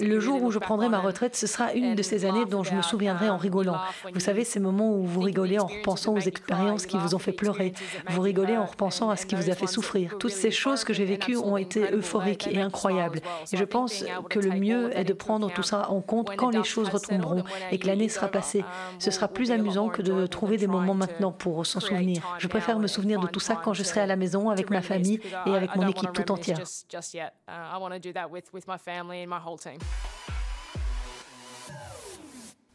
Le 0.00 0.20
jour 0.20 0.42
où 0.42 0.50
je 0.50 0.58
prendrai 0.58 0.88
ma 0.88 0.98
retraite, 0.98 1.36
ce 1.36 1.46
sera 1.46 1.74
une 1.74 1.94
de 1.94 2.02
ces 2.02 2.24
années 2.24 2.44
dont 2.46 2.64
je 2.64 2.74
me 2.74 2.82
souviendrai 2.82 3.30
en 3.30 3.36
rigolant. 3.36 3.78
Vous 4.12 4.20
savez, 4.20 4.42
ces 4.42 4.58
moments 4.58 4.96
où 4.96 5.04
vous 5.04 5.20
rigolez 5.20 5.60
en 5.60 5.66
repensant 5.66 6.14
aux 6.14 6.20
expériences 6.20 6.86
qui 6.86 6.98
vous 6.98 7.14
ont 7.14 7.20
fait 7.20 7.30
pleurer. 7.30 7.72
Vous 8.08 8.20
rigolez 8.20 8.56
en 8.56 8.66
repensant 8.66 9.10
à 9.10 9.16
ce 9.16 9.26
qui 9.26 9.36
vous 9.36 9.48
a 9.48 9.54
fait 9.54 9.68
souffrir 9.92 10.18
toutes 10.18 10.32
ces 10.32 10.50
choses 10.50 10.84
que 10.84 10.92
j'ai 10.92 11.04
vécues 11.04 11.36
ont 11.36 11.56
été 11.56 11.92
euphoriques 11.92 12.48
et 12.50 12.60
incroyables. 12.60 13.20
Et 13.52 13.56
je 13.56 13.64
pense 13.64 14.04
que 14.30 14.38
le 14.38 14.50
mieux 14.52 14.96
est 14.96 15.04
de 15.04 15.12
prendre 15.12 15.52
tout 15.52 15.62
ça 15.62 15.90
en 15.90 16.00
compte 16.00 16.34
quand 16.36 16.50
les 16.50 16.64
choses 16.64 16.88
retomberont 16.88 17.44
et 17.70 17.78
que 17.78 17.86
l'année 17.86 18.08
sera 18.08 18.28
passée. 18.28 18.64
Ce 18.98 19.10
sera 19.10 19.28
plus 19.28 19.50
amusant 19.50 19.88
que 19.88 20.02
de 20.02 20.26
trouver 20.26 20.56
des 20.56 20.66
moments 20.66 20.94
maintenant 20.94 21.32
pour 21.32 21.64
s'en 21.66 21.80
souvenir. 21.80 22.22
Je 22.38 22.48
préfère 22.48 22.78
me 22.78 22.86
souvenir 22.86 23.20
de 23.20 23.26
tout 23.26 23.40
ça 23.40 23.56
quand 23.56 23.74
je 23.74 23.82
serai 23.82 24.00
à 24.00 24.06
la 24.06 24.16
maison 24.16 24.50
avec 24.50 24.70
ma 24.70 24.82
famille 24.82 25.20
et 25.46 25.54
avec 25.54 25.76
mon 25.76 25.88
équipe 25.88 26.12
tout 26.12 26.30
entière. 26.30 26.58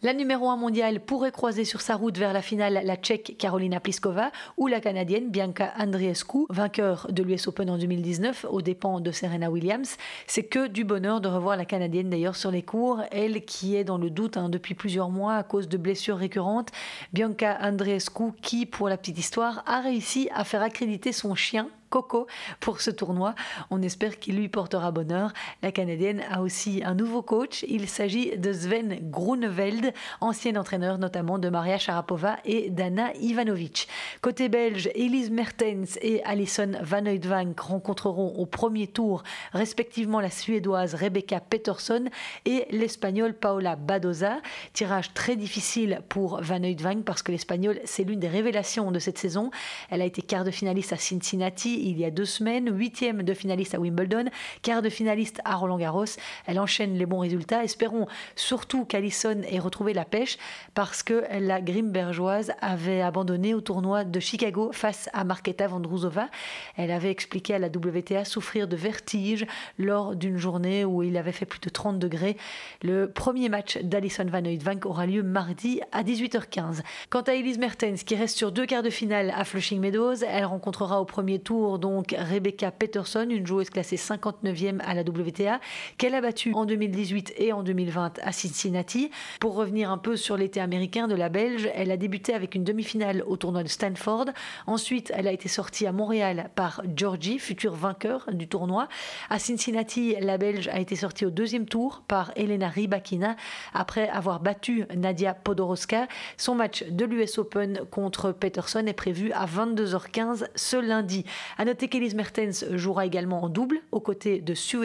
La 0.03 0.13
numéro 0.13 0.47
1 0.47 0.57
mondiale 0.57 0.99
pourrait 0.99 1.31
croiser 1.31 1.65
sur 1.65 1.81
sa 1.81 1.95
route 1.95 2.19
vers 2.19 2.31
la 2.31 2.43
finale 2.43 2.81
la 2.83 2.97
Tchèque 2.97 3.35
Carolina 3.39 3.79
Pliskova 3.79 4.31
ou 4.55 4.67
la 4.67 4.79
Canadienne 4.79 5.31
Bianca 5.31 5.73
Andreescu, 5.75 6.45
vainqueur 6.49 7.07
de 7.09 7.23
l'US 7.23 7.47
Open 7.47 7.67
en 7.71 7.79
2019 7.79 8.45
aux 8.51 8.61
dépens 8.61 8.99
de 8.99 9.09
Serena 9.09 9.49
Williams. 9.49 9.97
C'est 10.27 10.43
que 10.43 10.67
du 10.67 10.83
bonheur 10.83 11.19
de 11.19 11.27
revoir 11.27 11.57
la 11.57 11.65
Canadienne 11.65 12.11
d'ailleurs 12.11 12.35
sur 12.35 12.51
les 12.51 12.61
cours, 12.61 13.01
elle 13.09 13.43
qui 13.43 13.75
est 13.75 13.83
dans 13.83 13.97
le 13.97 14.11
doute 14.11 14.37
hein, 14.37 14.49
depuis 14.49 14.75
plusieurs 14.75 15.09
mois 15.09 15.33
à 15.33 15.41
cause 15.41 15.67
de 15.67 15.77
blessures 15.77 16.17
récurrentes. 16.17 16.69
Bianca 17.11 17.57
Andreescu 17.59 18.33
qui, 18.39 18.67
pour 18.67 18.89
la 18.89 18.97
petite 18.97 19.17
histoire, 19.17 19.63
a 19.65 19.81
réussi 19.81 20.29
à 20.31 20.43
faire 20.43 20.61
accréditer 20.61 21.11
son 21.11 21.33
chien 21.33 21.69
Coco 21.89 22.27
pour 22.59 22.81
ce 22.81 22.91
tournoi. 22.91 23.35
On 23.69 23.81
espère 23.81 24.19
qu'il 24.19 24.35
lui 24.37 24.49
portera 24.49 24.91
bonheur. 24.91 25.33
La 25.61 25.71
Canadienne 25.71 26.23
a 26.29 26.41
aussi 26.41 26.81
un 26.83 26.95
nouveau 26.95 27.21
coach. 27.21 27.65
Il 27.67 27.87
s'agit 27.87 28.37
de 28.37 28.53
Sven 28.53 28.99
Grunewald, 29.01 29.93
ancien 30.21 30.55
entraîneur 30.55 30.97
notamment 30.97 31.39
de 31.39 31.49
Maria 31.49 31.77
Sharapova 31.77 32.37
et 32.45 32.69
d'Anna 32.69 33.13
Ivanovic. 33.15 33.87
Côté 34.21 34.49
belge, 34.49 34.89
Elise 34.95 35.31
Mertens 35.31 35.97
et 36.01 36.23
Alison 36.23 36.71
Van 36.81 37.05
Oudvank 37.05 37.59
rencontreront 37.59 38.35
au 38.37 38.45
premier 38.45 38.87
tour 38.87 39.23
respectivement 39.53 40.19
la 40.19 40.29
Suédoise 40.29 40.95
Rebecca 40.95 41.39
Peterson 41.39 42.05
et 42.45 42.65
l'Espagnole 42.71 43.33
Paola 43.33 43.75
Badoza. 43.75 44.37
Tirage 44.73 45.13
très 45.13 45.35
difficile 45.35 46.01
pour 46.09 46.41
Van 46.41 46.63
Oudvank 46.63 47.03
parce 47.03 47.23
que 47.23 47.31
l'Espagnol, 47.31 47.79
c'est 47.85 48.03
l'une 48.03 48.19
des 48.19 48.27
révélations 48.27 48.91
de 48.91 48.99
cette 48.99 49.17
saison. 49.17 49.51
Elle 49.89 50.01
a 50.01 50.05
été 50.05 50.21
quart 50.21 50.43
de 50.43 50.51
finaliste 50.51 50.93
à 50.93 50.97
Cincinnati 50.97 51.76
il 51.77 51.97
y 51.97 52.05
a 52.05 52.11
deux 52.11 52.25
semaines, 52.25 52.69
huitième 52.75 53.23
de 53.23 53.33
finaliste 53.33 53.75
à 53.75 53.79
Wimbledon, 53.79 54.25
quart 54.61 54.81
de 54.81 54.89
finaliste 54.89 55.39
à 55.45 55.55
Roland 55.55 55.77
Garros. 55.77 56.05
Elle 56.45 56.59
enchaîne 56.59 56.97
les 56.97 57.05
bons 57.05 57.19
résultats. 57.19 57.63
Espérons 57.63 58.07
surtout 58.35 58.85
qu'Alison 58.85 59.41
ait 59.49 59.59
retrouvé 59.59 59.93
la 59.93 60.05
pêche 60.05 60.37
parce 60.73 61.03
que 61.03 61.23
la 61.39 61.61
Grimbergeoise 61.61 62.51
avait 62.61 63.01
abandonné 63.01 63.53
au 63.53 63.61
tournoi 63.61 64.03
de 64.03 64.19
Chicago 64.19 64.71
face 64.73 65.09
à 65.13 65.23
Marketa 65.23 65.67
Vondrousova. 65.67 66.29
Elle 66.75 66.91
avait 66.91 67.11
expliqué 67.11 67.53
à 67.53 67.59
la 67.59 67.67
WTA 67.67 68.25
souffrir 68.25 68.67
de 68.67 68.75
vertige 68.75 69.45
lors 69.77 70.15
d'une 70.15 70.37
journée 70.37 70.85
où 70.85 71.03
il 71.03 71.17
avait 71.17 71.31
fait 71.31 71.45
plus 71.45 71.59
de 71.59 71.69
30 71.69 71.99
degrés. 71.99 72.37
Le 72.83 73.09
premier 73.09 73.49
match 73.49 73.77
d'Alison 73.77 74.25
Van 74.25 74.43
Oudvank 74.43 74.85
aura 74.85 75.05
lieu 75.05 75.23
mardi 75.23 75.81
à 75.91 76.03
18h15. 76.03 76.81
Quant 77.09 77.21
à 77.21 77.33
Elise 77.33 77.57
Mertens, 77.57 78.03
qui 78.05 78.15
reste 78.15 78.37
sur 78.37 78.51
deux 78.51 78.65
quarts 78.65 78.83
de 78.83 78.89
finale 78.89 79.33
à 79.35 79.43
Flushing 79.43 79.79
Meadows, 79.79 80.23
elle 80.27 80.45
rencontrera 80.45 81.01
au 81.01 81.05
premier 81.05 81.39
tour 81.39 81.66
donc 81.75 82.15
Rebecca 82.17 82.71
Peterson, 82.71 83.27
une 83.29 83.45
joueuse 83.45 83.69
classée 83.69 83.97
59e 83.97 84.79
à 84.79 84.93
la 84.93 85.01
WTA, 85.01 85.59
qu'elle 85.97 86.15
a 86.15 86.21
battue 86.21 86.53
en 86.53 86.65
2018 86.65 87.33
et 87.37 87.51
en 87.51 87.63
2020 87.63 88.19
à 88.23 88.31
Cincinnati. 88.31 89.11
Pour 89.41 89.55
revenir 89.55 89.91
un 89.91 89.97
peu 89.97 90.15
sur 90.15 90.37
l'été 90.37 90.61
américain 90.61 91.09
de 91.09 91.15
la 91.15 91.27
Belge, 91.27 91.69
elle 91.75 91.91
a 91.91 91.97
débuté 91.97 92.33
avec 92.33 92.55
une 92.55 92.63
demi-finale 92.63 93.23
au 93.27 93.35
tournoi 93.35 93.63
de 93.63 93.67
Stanford. 93.67 94.27
Ensuite, 94.65 95.11
elle 95.13 95.27
a 95.27 95.33
été 95.33 95.49
sortie 95.49 95.85
à 95.85 95.91
Montréal 95.91 96.49
par 96.55 96.81
Georgie, 96.95 97.39
futur 97.39 97.73
vainqueur 97.73 98.25
du 98.31 98.47
tournoi. 98.47 98.87
À 99.29 99.39
Cincinnati, 99.39 100.15
la 100.21 100.37
Belge 100.37 100.69
a 100.69 100.79
été 100.79 100.95
sortie 100.95 101.25
au 101.25 101.29
deuxième 101.29 101.65
tour 101.65 102.03
par 102.07 102.31
Elena 102.37 102.69
Rybakina 102.69 103.35
après 103.73 104.07
avoir 104.09 104.39
battu 104.39 104.85
Nadia 104.95 105.33
Podoroska. 105.33 106.07
Son 106.37 106.55
match 106.55 106.83
de 106.83 107.05
l'US 107.05 107.37
Open 107.37 107.81
contre 107.91 108.31
Peterson 108.31 108.85
est 108.85 108.93
prévu 108.93 109.31
à 109.31 109.45
22h15 109.45 110.47
ce 110.55 110.77
lundi. 110.77 111.25
À 111.57 111.65
noter 111.65 111.87
qu'Elise 111.87 112.13
Mertens 112.13 112.65
jouera 112.75 113.05
également 113.05 113.43
en 113.43 113.49
double 113.49 113.79
aux 113.91 113.99
côtés 113.99 114.41
de 114.41 114.53
Sue 114.53 114.77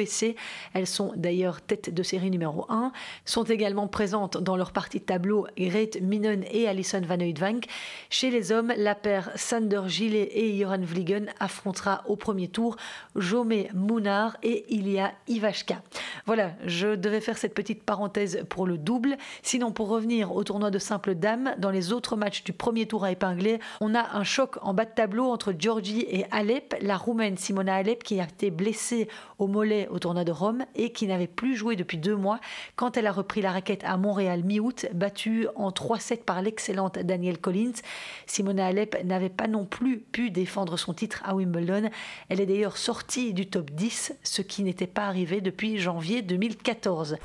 Elles 0.72 0.86
sont 0.86 1.12
d'ailleurs 1.16 1.60
tête 1.60 1.92
de 1.92 2.02
série 2.02 2.30
numéro 2.30 2.64
1. 2.70 2.92
Sont 3.26 3.44
également 3.44 3.88
présentes 3.88 4.38
dans 4.38 4.56
leur 4.56 4.72
partie 4.72 4.98
de 4.98 5.04
tableau 5.04 5.46
Grete 5.58 6.00
Minen 6.00 6.44
et 6.50 6.66
Alison 6.66 7.02
Van 7.02 7.20
Oudvank. 7.20 7.66
Chez 8.08 8.30
les 8.30 8.52
hommes, 8.52 8.72
la 8.76 8.94
paire 8.94 9.30
Sander 9.36 9.82
Gillet 9.86 10.30
et 10.32 10.58
Joran 10.58 10.80
Vliegen 10.80 11.26
affrontera 11.40 12.02
au 12.06 12.16
premier 12.16 12.48
tour 12.48 12.76
Jomé 13.16 13.68
Mounard 13.74 14.38
et 14.42 14.64
Ilia 14.74 15.12
Ivashka. 15.28 15.82
Voilà, 16.24 16.52
je 16.64 16.94
devais 16.94 17.20
faire 17.20 17.36
cette 17.36 17.54
petite 17.54 17.82
parenthèse 17.82 18.44
pour 18.48 18.66
le 18.66 18.78
double. 18.78 19.16
Sinon, 19.42 19.72
pour 19.72 19.88
revenir 19.88 20.34
au 20.34 20.42
tournoi 20.42 20.70
de 20.70 20.78
simple 20.78 21.14
dame, 21.14 21.54
dans 21.58 21.70
les 21.70 21.92
autres 21.92 22.16
matchs 22.16 22.44
du 22.44 22.54
premier 22.54 22.86
tour 22.86 23.04
à 23.04 23.10
épingler, 23.10 23.58
on 23.80 23.94
a 23.94 24.16
un 24.16 24.24
choc 24.24 24.56
en 24.62 24.72
bas 24.72 24.86
de 24.86 24.94
tableau 24.94 25.26
entre 25.30 25.52
Georgie 25.58 26.06
et 26.08 26.24
La 26.80 26.96
Roumaine 26.96 27.36
Simona 27.36 27.76
Alep 27.76 28.02
qui 28.02 28.20
a 28.20 28.24
été 28.24 28.50
blessée 28.50 29.08
au 29.38 29.46
mollet 29.46 29.88
au 29.88 29.98
tournoi 29.98 30.24
de 30.24 30.32
Rome 30.32 30.64
et 30.74 30.92
qui 30.92 31.06
n'avait 31.06 31.26
plus 31.26 31.56
joué 31.56 31.76
depuis 31.76 31.98
deux 31.98 32.16
mois 32.16 32.40
quand 32.76 32.96
elle 32.96 33.06
a 33.06 33.12
repris 33.12 33.42
la 33.42 33.52
raquette 33.52 33.84
à 33.84 33.96
Montréal 33.96 34.42
mi-août, 34.44 34.86
battue 34.94 35.46
en 35.56 35.70
3-7 35.70 36.24
par 36.24 36.42
l'excellente 36.42 36.98
Danielle 36.98 37.38
Collins. 37.38 37.72
Simona 38.26 38.66
Alep 38.66 39.04
n'avait 39.04 39.28
pas 39.28 39.48
non 39.48 39.64
plus 39.64 39.98
pu 39.98 40.30
défendre 40.30 40.76
son 40.76 40.94
titre 40.94 41.22
à 41.24 41.34
Wimbledon. 41.34 41.90
Elle 42.28 42.40
est 42.40 42.46
d'ailleurs 42.46 42.76
sortie 42.76 43.34
du 43.34 43.46
top 43.46 43.70
10, 43.70 44.14
ce 44.22 44.42
qui 44.42 44.62
n'était 44.62 44.86
pas 44.86 45.06
arrivé 45.06 45.40
depuis 45.40 45.78
janvier 45.78 46.22
2014. 46.22 47.16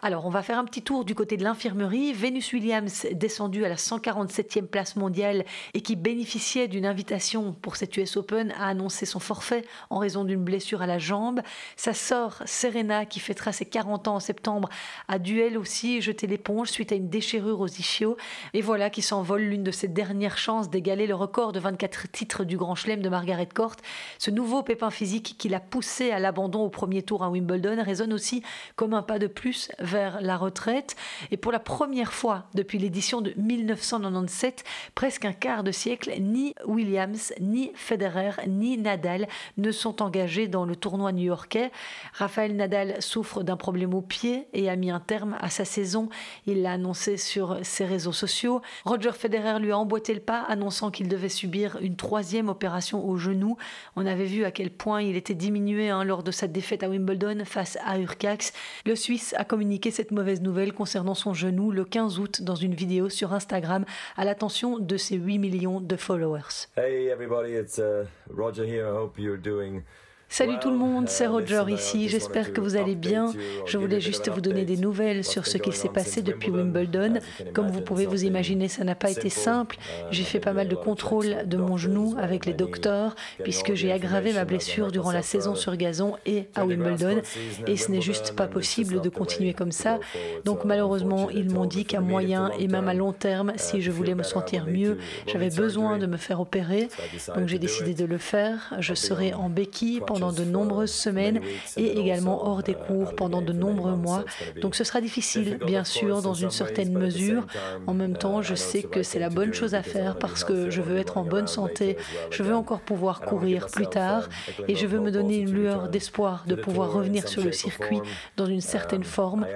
Alors, 0.00 0.26
on 0.26 0.30
va 0.30 0.44
faire 0.44 0.58
un 0.60 0.64
petit 0.64 0.82
tour 0.82 1.04
du 1.04 1.16
côté 1.16 1.36
de 1.36 1.42
l'infirmerie. 1.42 2.12
Venus 2.12 2.52
Williams, 2.52 3.04
descendue 3.14 3.64
à 3.64 3.68
la 3.68 3.74
147e 3.74 4.66
place 4.66 4.94
mondiale 4.94 5.44
et 5.74 5.80
qui 5.80 5.96
bénéficiait 5.96 6.68
d'une 6.68 6.86
invitation 6.86 7.52
pour 7.52 7.74
cette 7.74 7.96
US 7.96 8.16
Open, 8.16 8.52
a 8.52 8.68
annoncé 8.68 9.06
son 9.06 9.18
forfait 9.18 9.64
en 9.90 9.98
raison 9.98 10.22
d'une 10.22 10.44
blessure 10.44 10.82
à 10.82 10.86
la 10.86 10.98
jambe. 10.98 11.40
Sa 11.74 11.94
sœur, 11.94 12.40
Serena, 12.46 13.06
qui 13.06 13.18
fêtera 13.18 13.50
ses 13.50 13.66
40 13.66 14.06
ans 14.06 14.14
en 14.14 14.20
septembre, 14.20 14.68
a 15.08 15.18
dû 15.18 15.40
elle 15.40 15.58
aussi 15.58 16.00
jeter 16.00 16.28
l'éponge 16.28 16.68
suite 16.68 16.92
à 16.92 16.94
une 16.94 17.08
déchirure 17.08 17.58
aux 17.58 17.66
ischios. 17.66 18.16
Et 18.54 18.60
voilà 18.60 18.90
qui 18.90 19.02
s'envole 19.02 19.42
l'une 19.42 19.64
de 19.64 19.72
ses 19.72 19.88
dernières 19.88 20.38
chances 20.38 20.70
d'égaler 20.70 21.08
le 21.08 21.16
record 21.16 21.50
de 21.50 21.58
24 21.58 22.08
titres 22.12 22.44
du 22.44 22.56
Grand 22.56 22.76
Chelem 22.76 23.02
de 23.02 23.08
Margaret 23.08 23.48
Court. 23.52 23.74
Ce 24.18 24.30
nouveau 24.30 24.62
pépin 24.62 24.90
physique 24.90 25.34
qui 25.38 25.48
l'a 25.48 25.58
poussé 25.58 26.12
à 26.12 26.20
l'abandon 26.20 26.60
au 26.60 26.68
premier 26.68 27.02
tour 27.02 27.24
à 27.24 27.30
Wimbledon 27.30 27.82
résonne 27.82 28.12
aussi 28.12 28.44
comme 28.76 28.94
un 28.94 29.02
pas 29.02 29.18
de 29.18 29.26
plus 29.26 29.72
vers 29.88 30.20
la 30.20 30.36
retraite. 30.36 30.96
Et 31.30 31.36
pour 31.36 31.52
la 31.52 31.58
première 31.58 32.12
fois 32.12 32.44
depuis 32.54 32.78
l'édition 32.78 33.20
de 33.20 33.32
1997, 33.36 34.64
presque 34.94 35.24
un 35.24 35.32
quart 35.32 35.64
de 35.64 35.72
siècle, 35.72 36.12
ni 36.20 36.54
Williams, 36.66 37.32
ni 37.40 37.72
Federer, 37.74 38.32
ni 38.46 38.76
Nadal 38.78 39.26
ne 39.56 39.72
sont 39.72 40.02
engagés 40.02 40.48
dans 40.48 40.64
le 40.64 40.76
tournoi 40.76 41.12
new-yorkais. 41.12 41.70
Raphaël 42.12 42.54
Nadal 42.54 43.00
souffre 43.02 43.42
d'un 43.42 43.56
problème 43.56 43.94
au 43.94 44.02
pied 44.02 44.46
et 44.52 44.68
a 44.68 44.76
mis 44.76 44.90
un 44.90 45.00
terme 45.00 45.36
à 45.40 45.50
sa 45.50 45.64
saison. 45.64 46.08
Il 46.46 46.62
l'a 46.62 46.72
annoncé 46.72 47.16
sur 47.16 47.58
ses 47.62 47.84
réseaux 47.84 48.12
sociaux. 48.12 48.60
Roger 48.84 49.12
Federer 49.12 49.58
lui 49.58 49.72
a 49.72 49.78
emboîté 49.78 50.14
le 50.14 50.20
pas, 50.20 50.42
annonçant 50.42 50.90
qu'il 50.90 51.08
devait 51.08 51.28
subir 51.28 51.78
une 51.80 51.96
troisième 51.96 52.48
opération 52.48 53.06
au 53.06 53.16
genou. 53.16 53.56
On 53.96 54.06
avait 54.06 54.24
vu 54.24 54.44
à 54.44 54.50
quel 54.50 54.70
point 54.70 55.02
il 55.02 55.16
était 55.16 55.34
diminué 55.34 55.90
hein, 55.90 56.04
lors 56.04 56.22
de 56.22 56.30
sa 56.30 56.46
défaite 56.46 56.82
à 56.82 56.88
Wimbledon 56.88 57.44
face 57.44 57.78
à 57.84 57.98
Urcax. 57.98 58.52
Le 58.84 58.96
Suisse 58.96 59.34
a 59.38 59.44
communiqué 59.44 59.77
cette 59.86 60.10
mauvaise 60.10 60.42
nouvelle 60.42 60.72
concernant 60.72 61.14
son 61.14 61.32
genou 61.32 61.70
le 61.70 61.84
15 61.84 62.18
août 62.18 62.42
dans 62.42 62.54
une 62.54 62.74
vidéo 62.74 63.08
sur 63.08 63.32
Instagram 63.32 63.84
à 64.16 64.24
l'attention 64.24 64.78
de 64.78 64.96
ses 64.96 65.16
8 65.16 65.38
millions 65.38 65.80
de 65.80 65.96
followers. 65.96 66.66
Hey 66.76 67.06
everybody, 67.08 67.52
it's 67.52 67.78
uh, 67.78 68.04
Roger 68.28 68.64
here. 68.64 68.86
I 68.86 68.96
hope 68.96 69.18
you're 69.18 69.40
doing 69.40 69.82
Salut 70.30 70.58
tout 70.60 70.70
le 70.70 70.76
monde, 70.76 71.08
c'est 71.08 71.26
Roger 71.26 71.64
ici, 71.68 72.08
j'espère 72.08 72.52
que 72.52 72.60
vous 72.60 72.76
allez 72.76 72.94
bien. 72.94 73.32
Je 73.66 73.78
voulais 73.78 74.00
juste 74.00 74.28
vous 74.28 74.42
donner 74.42 74.64
des 74.64 74.76
nouvelles 74.76 75.24
sur 75.24 75.46
ce 75.46 75.56
qu'il 75.56 75.72
s'est 75.72 75.88
passé 75.88 76.20
depuis 76.22 76.50
Wimbledon. 76.50 77.14
Comme 77.54 77.70
vous 77.70 77.80
pouvez 77.80 78.04
vous 78.04 78.24
imaginer, 78.24 78.68
ça 78.68 78.84
n'a 78.84 78.94
pas 78.94 79.10
été 79.10 79.30
simple. 79.30 79.78
J'ai 80.10 80.22
fait 80.22 80.38
pas 80.38 80.52
mal 80.52 80.68
de 80.68 80.76
contrôles 80.76 81.38
de 81.46 81.56
mon 81.56 81.76
genou 81.76 82.14
avec 82.18 82.44
les 82.44 82.52
docteurs, 82.52 83.16
puisque 83.42 83.74
j'ai 83.74 83.90
aggravé 83.90 84.32
ma 84.32 84.44
blessure 84.44 84.92
durant 84.92 85.12
la 85.12 85.22
saison 85.22 85.54
sur 85.54 85.74
gazon 85.76 86.16
et 86.26 86.44
à 86.54 86.64
Wimbledon, 86.64 87.22
et 87.66 87.76
ce 87.76 87.90
n'est 87.90 88.02
juste 88.02 88.36
pas 88.36 88.46
possible 88.46 89.00
de 89.00 89.08
continuer 89.08 89.54
comme 89.54 89.72
ça. 89.72 89.98
Donc 90.44 90.64
malheureusement, 90.64 91.30
ils 91.30 91.50
m'ont 91.50 91.66
dit 91.66 91.84
qu'à 91.86 92.00
moyen 92.00 92.52
et 92.58 92.68
même 92.68 92.88
à 92.88 92.94
long 92.94 93.12
terme, 93.12 93.54
si 93.56 93.80
je 93.80 93.90
voulais 93.90 94.14
me 94.14 94.22
sentir 94.22 94.66
mieux, 94.66 94.98
j'avais 95.26 95.50
besoin 95.50 95.98
de 95.98 96.06
me 96.06 96.18
faire 96.18 96.40
opérer. 96.40 96.88
Donc 97.34 97.48
j'ai 97.48 97.58
décidé 97.58 97.94
de 97.94 98.04
le 98.04 98.18
faire. 98.18 98.74
Je 98.78 98.94
serai 98.94 99.32
en 99.32 99.48
béquille 99.48 100.00
pendant 100.06 100.17
pendant 100.18 100.32
de 100.32 100.44
nombreuses 100.44 100.92
semaines 100.92 101.40
et 101.76 101.98
également 101.98 102.46
hors 102.46 102.62
des 102.62 102.74
cours 102.74 103.14
pendant 103.14 103.40
de 103.40 103.52
nombreux 103.52 103.94
mois. 103.94 104.24
Donc 104.60 104.74
ce 104.74 104.82
sera 104.82 105.00
difficile, 105.00 105.58
bien 105.64 105.84
sûr, 105.84 106.22
dans 106.22 106.34
une 106.34 106.50
certaine 106.50 106.92
mesure. 106.92 107.46
En 107.86 107.94
même 107.94 108.16
temps, 108.16 108.42
je 108.42 108.54
sais 108.54 108.82
que 108.82 109.02
c'est 109.02 109.18
la 109.18 109.30
bonne 109.30 109.54
chose 109.54 109.74
à 109.74 109.82
faire 109.82 110.18
parce 110.18 110.42
que 110.42 110.70
je 110.70 110.82
veux 110.82 110.96
être 110.96 111.18
en 111.18 111.24
bonne 111.24 111.46
santé, 111.46 111.96
je 112.30 112.42
veux 112.42 112.54
encore 112.54 112.80
pouvoir 112.80 113.20
courir 113.20 113.66
plus 113.68 113.86
tard 113.86 114.28
et 114.66 114.74
je 114.74 114.86
veux 114.86 114.98
me 114.98 115.10
donner 115.10 115.38
une 115.38 115.52
lueur 115.52 115.88
d'espoir 115.88 116.44
de 116.46 116.54
pouvoir 116.54 116.92
revenir 116.92 117.28
sur 117.28 117.44
le 117.44 117.52
circuit 117.52 118.00
dans 118.36 118.46
une 118.46 118.60
certaine 118.60 119.04
forme. 119.04 119.46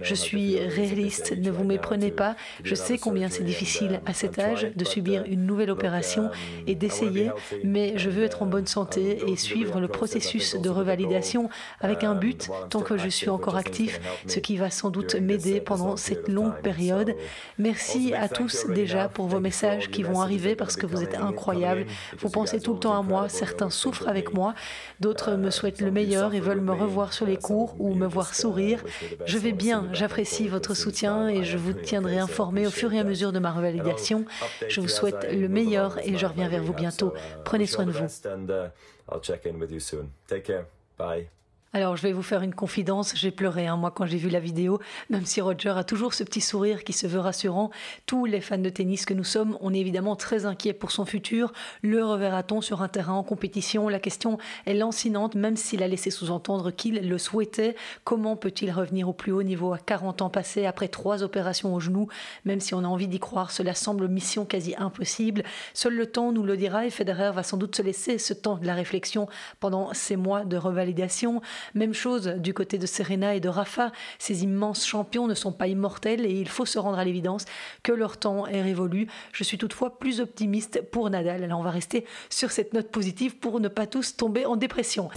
Je 0.00 0.14
suis 0.14 0.58
réaliste, 0.58 1.36
ne 1.36 1.50
vous 1.50 1.64
méprenez 1.64 2.10
pas. 2.10 2.36
Je 2.62 2.74
sais 2.74 2.96
combien 2.98 3.28
c'est 3.28 3.44
difficile 3.44 4.00
à 4.06 4.14
cet 4.14 4.38
âge 4.38 4.68
de 4.74 4.84
subir 4.84 5.24
une 5.26 5.44
nouvelle 5.44 5.70
opération 5.70 6.30
et 6.66 6.74
d'essayer, 6.74 7.30
mais 7.62 7.98
je 7.98 8.08
veux 8.08 8.24
être 8.24 8.42
en 8.42 8.46
bonne 8.46 8.53
santé 8.66 9.30
et 9.30 9.36
suivre 9.36 9.80
le 9.80 9.88
processus 9.88 10.56
de 10.56 10.68
revalidation 10.68 11.48
avec 11.80 12.04
un 12.04 12.14
but 12.14 12.50
tant 12.70 12.80
que 12.80 12.96
je 12.96 13.08
suis 13.08 13.30
encore 13.30 13.56
actif, 13.56 14.00
ce 14.26 14.38
qui 14.38 14.56
va 14.56 14.70
sans 14.70 14.90
doute 14.90 15.14
m'aider 15.14 15.60
pendant 15.60 15.96
cette 15.96 16.28
longue 16.28 16.60
période. 16.62 17.14
Merci 17.58 18.14
à 18.14 18.28
tous 18.28 18.66
déjà 18.66 19.08
pour 19.08 19.26
vos 19.26 19.40
messages 19.40 19.90
qui 19.90 20.02
vont 20.02 20.20
arriver 20.20 20.54
parce 20.56 20.76
que 20.76 20.86
vous 20.86 21.02
êtes 21.02 21.16
incroyables. 21.16 21.86
Vous 22.18 22.30
pensez 22.30 22.60
tout 22.60 22.74
le 22.74 22.78
temps 22.78 22.98
à 22.98 23.02
moi, 23.02 23.28
certains 23.28 23.70
souffrent 23.70 24.08
avec 24.08 24.32
moi, 24.32 24.54
d'autres 25.00 25.32
me 25.32 25.50
souhaitent 25.50 25.80
le 25.80 25.90
meilleur 25.90 26.34
et 26.34 26.40
veulent 26.40 26.60
me 26.60 26.72
revoir 26.72 27.12
sur 27.12 27.26
les 27.26 27.36
cours 27.36 27.76
ou 27.78 27.94
me 27.94 28.06
voir 28.06 28.34
sourire. 28.34 28.82
Je 29.26 29.38
vais 29.38 29.52
bien, 29.52 29.88
j'apprécie 29.92 30.48
votre 30.48 30.74
soutien 30.74 31.28
et 31.28 31.44
je 31.44 31.58
vous 31.58 31.72
tiendrai 31.72 32.18
informé 32.18 32.66
au 32.66 32.70
fur 32.70 32.92
et 32.92 32.98
à 32.98 33.04
mesure 33.04 33.32
de 33.32 33.38
ma 33.38 33.52
revalidation. 33.52 34.24
Je 34.68 34.80
vous 34.80 34.88
souhaite 34.88 35.26
le 35.32 35.48
meilleur 35.48 35.98
et 36.04 36.16
je 36.16 36.26
reviens 36.26 36.48
vers 36.48 36.62
vous 36.62 36.72
bientôt. 36.72 37.12
Prenez 37.44 37.66
soin 37.66 37.86
de 37.86 37.92
vous. 37.92 38.06
And 38.44 38.50
uh, 38.50 38.68
I'll 39.08 39.20
check 39.20 39.46
in 39.46 39.58
with 39.58 39.70
you 39.70 39.80
soon. 39.80 40.12
Take 40.28 40.44
care. 40.44 40.66
Bye. 40.96 41.28
Alors, 41.76 41.96
je 41.96 42.02
vais 42.02 42.12
vous 42.12 42.22
faire 42.22 42.42
une 42.42 42.54
confidence. 42.54 43.14
J'ai 43.16 43.32
pleuré, 43.32 43.66
hein, 43.66 43.76
moi, 43.76 43.90
quand 43.90 44.06
j'ai 44.06 44.16
vu 44.16 44.28
la 44.28 44.38
vidéo, 44.38 44.78
même 45.10 45.26
si 45.26 45.40
Roger 45.40 45.70
a 45.70 45.82
toujours 45.82 46.14
ce 46.14 46.22
petit 46.22 46.40
sourire 46.40 46.84
qui 46.84 46.92
se 46.92 47.08
veut 47.08 47.18
rassurant. 47.18 47.72
Tous 48.06 48.26
les 48.26 48.40
fans 48.40 48.58
de 48.58 48.68
tennis 48.68 49.04
que 49.04 49.12
nous 49.12 49.24
sommes, 49.24 49.58
on 49.60 49.74
est 49.74 49.80
évidemment 49.80 50.14
très 50.14 50.46
inquiets 50.46 50.72
pour 50.72 50.92
son 50.92 51.04
futur. 51.04 51.52
Le 51.82 52.04
reverra-t-on 52.04 52.60
sur 52.60 52.80
un 52.80 52.86
terrain 52.86 53.14
en 53.14 53.24
compétition? 53.24 53.88
La 53.88 53.98
question 53.98 54.38
est 54.66 54.74
lancinante, 54.74 55.34
même 55.34 55.56
s'il 55.56 55.82
a 55.82 55.88
laissé 55.88 56.12
sous-entendre 56.12 56.70
qu'il 56.70 57.08
le 57.08 57.18
souhaitait. 57.18 57.74
Comment 58.04 58.36
peut-il 58.36 58.70
revenir 58.70 59.08
au 59.08 59.12
plus 59.12 59.32
haut 59.32 59.42
niveau 59.42 59.72
à 59.72 59.78
40 59.78 60.22
ans 60.22 60.30
passés, 60.30 60.66
après 60.66 60.86
trois 60.86 61.24
opérations 61.24 61.74
au 61.74 61.80
genou? 61.80 62.06
Même 62.44 62.60
si 62.60 62.74
on 62.74 62.84
a 62.84 62.86
envie 62.86 63.08
d'y 63.08 63.18
croire, 63.18 63.50
cela 63.50 63.74
semble 63.74 64.06
mission 64.06 64.44
quasi 64.44 64.76
impossible. 64.78 65.42
Seul 65.72 65.96
le 65.96 66.06
temps 66.06 66.30
nous 66.30 66.44
le 66.44 66.56
dira 66.56 66.86
et 66.86 66.90
Federer 66.90 67.32
va 67.32 67.42
sans 67.42 67.56
doute 67.56 67.74
se 67.74 67.82
laisser 67.82 68.18
ce 68.18 68.32
temps 68.32 68.58
de 68.58 68.66
la 68.66 68.74
réflexion 68.74 69.26
pendant 69.58 69.92
ces 69.92 70.14
mois 70.14 70.44
de 70.44 70.56
revalidation. 70.56 71.42
Même 71.74 71.94
chose 71.94 72.26
du 72.26 72.54
côté 72.54 72.78
de 72.78 72.86
Serena 72.86 73.34
et 73.34 73.40
de 73.40 73.48
Rafa. 73.48 73.92
Ces 74.18 74.44
immenses 74.44 74.86
champions 74.86 75.26
ne 75.26 75.34
sont 75.34 75.52
pas 75.52 75.66
immortels 75.66 76.26
et 76.26 76.32
il 76.32 76.48
faut 76.48 76.66
se 76.66 76.78
rendre 76.78 76.98
à 76.98 77.04
l'évidence 77.04 77.44
que 77.82 77.92
leur 77.92 78.16
temps 78.16 78.46
est 78.46 78.62
révolu. 78.62 79.08
Je 79.32 79.44
suis 79.44 79.58
toutefois 79.58 79.98
plus 79.98 80.20
optimiste 80.20 80.82
pour 80.90 81.10
Nadal. 81.10 81.44
Alors 81.44 81.60
on 81.60 81.64
va 81.64 81.70
rester 81.70 82.04
sur 82.30 82.50
cette 82.50 82.72
note 82.72 82.90
positive 82.90 83.36
pour 83.38 83.60
ne 83.60 83.68
pas 83.68 83.86
tous 83.86 84.16
tomber 84.16 84.46
en 84.46 84.56
dépression. 84.56 85.10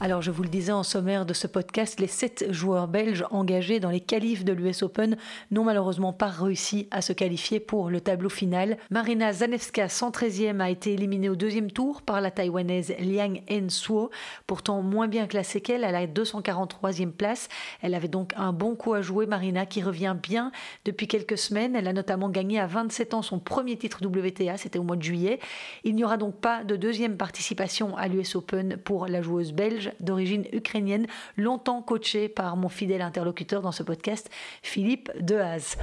Alors, 0.00 0.22
je 0.22 0.32
vous 0.32 0.42
le 0.42 0.48
disais 0.48 0.72
en 0.72 0.82
sommaire 0.82 1.24
de 1.24 1.32
ce 1.32 1.46
podcast, 1.46 2.00
les 2.00 2.08
sept 2.08 2.52
joueurs 2.52 2.88
belges 2.88 3.24
engagés 3.30 3.78
dans 3.78 3.90
les 3.90 4.00
qualifs 4.00 4.44
de 4.44 4.52
l'US 4.52 4.82
Open 4.82 5.16
n'ont 5.52 5.62
malheureusement 5.62 6.12
pas 6.12 6.26
réussi 6.26 6.88
à 6.90 7.00
se 7.00 7.12
qualifier 7.12 7.60
pour 7.60 7.90
le 7.90 8.00
tableau 8.00 8.28
final. 8.28 8.76
Marina 8.90 9.32
Zanevska, 9.32 9.86
113e, 9.86 10.60
a 10.60 10.68
été 10.68 10.92
éliminée 10.92 11.28
au 11.28 11.36
deuxième 11.36 11.70
tour 11.70 12.02
par 12.02 12.20
la 12.20 12.32
taïwanaise 12.32 12.92
Liang 12.98 13.36
Suo, 13.68 14.10
pourtant 14.48 14.82
moins 14.82 15.06
bien 15.06 15.26
classée 15.28 15.60
qu'elle 15.60 15.84
à 15.84 15.92
la 15.92 16.06
243e 16.08 17.12
place. 17.12 17.48
Elle 17.80 17.94
avait 17.94 18.08
donc 18.08 18.32
un 18.36 18.52
bon 18.52 18.74
coup 18.74 18.94
à 18.94 19.00
jouer, 19.00 19.26
Marina, 19.26 19.64
qui 19.64 19.80
revient 19.80 20.16
bien 20.20 20.50
depuis 20.84 21.06
quelques 21.06 21.38
semaines. 21.38 21.76
Elle 21.76 21.88
a 21.88 21.92
notamment 21.92 22.28
gagné 22.28 22.58
à 22.58 22.66
27 22.66 23.14
ans 23.14 23.22
son 23.22 23.38
premier 23.38 23.76
titre 23.76 24.04
WTA, 24.04 24.56
c'était 24.56 24.78
au 24.78 24.82
mois 24.82 24.96
de 24.96 25.02
juillet. 25.02 25.38
Il 25.84 25.94
n'y 25.94 26.04
aura 26.04 26.16
donc 26.16 26.34
pas 26.40 26.64
de 26.64 26.74
deuxième 26.74 27.16
participation 27.16 27.96
à 27.96 28.08
l'US 28.08 28.34
Open 28.34 28.76
pour 28.76 29.06
la 29.06 29.22
joueuse 29.22 29.52
belge 29.52 29.83
d'origine 30.00 30.46
ukrainienne, 30.52 31.06
longtemps 31.36 31.82
coachée 31.82 32.28
par 32.28 32.56
mon 32.56 32.68
fidèle 32.68 33.02
interlocuteur 33.02 33.62
dans 33.62 33.72
ce 33.72 33.82
podcast, 33.82 34.30
Philippe 34.62 35.10
Dehaze. 35.20 35.76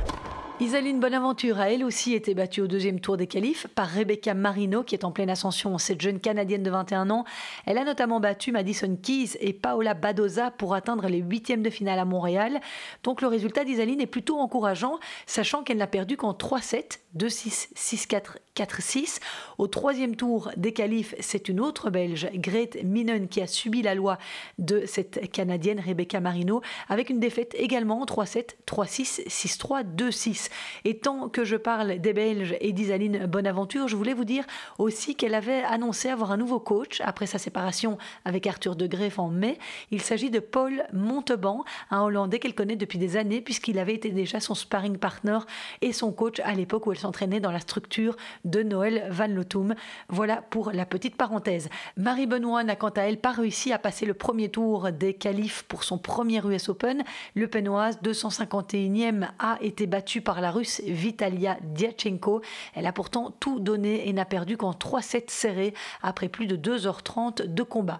Isaline 0.62 1.00
Bonaventure 1.00 1.60
a 1.60 1.72
elle 1.72 1.84
aussi 1.84 2.14
été 2.14 2.36
battue 2.36 2.62
au 2.62 2.68
deuxième 2.68 3.00
tour 3.00 3.18
des 3.18 3.26
qualifs 3.26 3.66
par 3.74 3.90
Rebecca 3.90 4.36
Marino, 4.36 4.84
qui 4.84 4.94
est 4.94 5.04
en 5.04 5.12
pleine 5.12 5.32
ascension, 5.32 5.80
cette 5.80 6.00
jeune 6.00 6.20
Canadienne 6.20 6.62
de 6.62 6.70
21 6.70 7.10
ans. 7.10 7.26
Elle 7.66 7.80
a 7.80 7.84
notamment 7.84 8.20
battu 8.20 8.52
Madison 8.52 8.96
Keys 8.96 9.38
et 9.40 9.54
Paola 9.54 9.96
Badoza 9.96 10.52
pour 10.52 10.76
atteindre 10.76 11.08
les 11.08 11.18
huitièmes 11.18 11.64
de 11.64 11.72
finale 11.72 11.98
à 11.98 12.06
Montréal. 12.06 12.62
Donc 13.02 13.24
le 13.24 13.28
résultat 13.28 13.66
d'Isaline 13.66 14.02
est 14.02 14.06
plutôt 14.06 14.38
encourageant, 14.38 15.00
sachant 15.26 15.64
qu'elle 15.64 15.78
n'a 15.78 15.88
perdu 15.88 16.16
qu'en 16.16 16.34
3-7, 16.34 17.00
2-6, 17.18 17.70
6-4, 17.76 18.36
4-6. 18.56 19.20
Au 19.58 19.66
troisième 19.66 20.16
tour 20.16 20.52
des 20.58 20.74
qualifs, 20.74 21.16
c'est 21.22 21.50
une 21.50 21.60
autre 21.60 21.90
Belge, 21.90 22.30
Grete 22.36 22.84
Minen, 22.84 23.30
qui 23.30 23.42
a 23.42 23.48
subi 23.48 23.82
la 23.82 23.96
loi 23.96 24.20
de 24.60 24.84
cette 24.86 25.32
Canadienne 25.32 25.80
Rebecca 25.80 26.20
Marino, 26.20 26.62
avec 26.88 27.10
une 27.10 27.20
défaite 27.20 27.56
également 27.58 28.02
en 28.02 28.06
3-7, 28.06 28.50
3-6, 28.68 29.28
6-3, 29.28 29.84
2-6. 29.96 30.51
Et 30.86 30.98
tant 30.98 31.30
que 31.30 31.44
je 31.44 31.56
parle 31.56 32.00
des 32.00 32.14
Belges 32.14 32.56
et 32.60 32.74
d'Isaline 32.74 33.26
Bonaventure, 33.26 33.88
je 33.88 33.96
voulais 33.96 34.14
vous 34.14 34.26
dire 34.26 34.44
aussi 34.78 35.16
qu'elle 35.16 35.36
avait 35.36 35.64
annoncé 35.64 36.10
avoir 36.10 36.32
un 36.32 36.38
nouveau 36.38 36.60
coach 36.60 37.02
après 37.02 37.26
sa 37.26 37.38
séparation 37.38 37.98
avec 38.26 38.48
Arthur 38.48 38.76
de 38.76 38.88
Greff 38.88 39.20
en 39.20 39.30
mai. 39.30 39.58
Il 39.92 40.02
s'agit 40.02 40.30
de 40.30 40.40
Paul 40.40 40.84
Montauban, 40.94 41.64
un 41.90 42.02
Hollandais 42.02 42.40
qu'elle 42.40 42.56
connaît 42.56 42.76
depuis 42.76 43.00
des 43.00 43.18
années 43.18 43.42
puisqu'il 43.42 43.80
avait 43.80 43.96
été 43.96 44.10
déjà 44.10 44.40
son 44.40 44.56
sparring 44.56 44.98
partner 44.98 45.40
et 45.82 45.94
son 45.94 46.12
coach 46.12 46.40
à 46.44 46.54
l'époque 46.54 46.88
où 46.88 46.92
elle 46.92 47.00
s'entraînait 47.00 47.40
dans 47.40 47.52
la 47.52 47.60
structure 47.60 48.16
de 48.46 48.64
Noël 48.64 49.08
Van 49.10 49.28
Lotum. 49.28 49.76
Voilà 50.10 50.42
pour 50.42 50.72
la 50.72 50.86
petite 50.86 51.16
parenthèse. 51.16 51.70
Marie 51.98 52.28
Benoît 52.28 52.64
n'a 52.64 52.76
quant 52.76 52.90
à 52.90 53.02
elle 53.02 53.20
pas 53.20 53.32
réussi 53.32 53.72
à 53.74 53.80
passer 53.80 54.06
le 54.06 54.14
premier 54.14 54.50
tour 54.50 54.92
des 54.92 55.14
qualifs 55.14 55.64
pour 55.64 55.84
son 55.84 55.98
premier 55.98 56.46
US 56.46 56.70
Open. 56.70 57.04
Le 57.36 57.48
Penoise, 57.48 58.00
251e, 58.04 59.28
a 59.40 59.58
été 59.62 59.88
battue 59.88 60.22
par 60.22 60.31
la 60.40 60.52
Russe 60.52 60.82
Vitalia 60.86 61.58
Diachenko. 61.62 62.42
Elle 62.76 62.88
a 62.88 62.94
pourtant 62.94 63.32
tout 63.40 63.60
donné 63.60 64.08
et 64.08 64.14
n'a 64.14 64.26
perdu 64.26 64.56
qu'en 64.56 64.74
3 64.74 65.02
sets 65.02 65.26
serrés 65.28 65.74
après 66.02 66.30
plus 66.30 66.48
de 66.48 66.56
2h30 66.56 67.54
de 67.54 67.64
combat. 67.64 68.00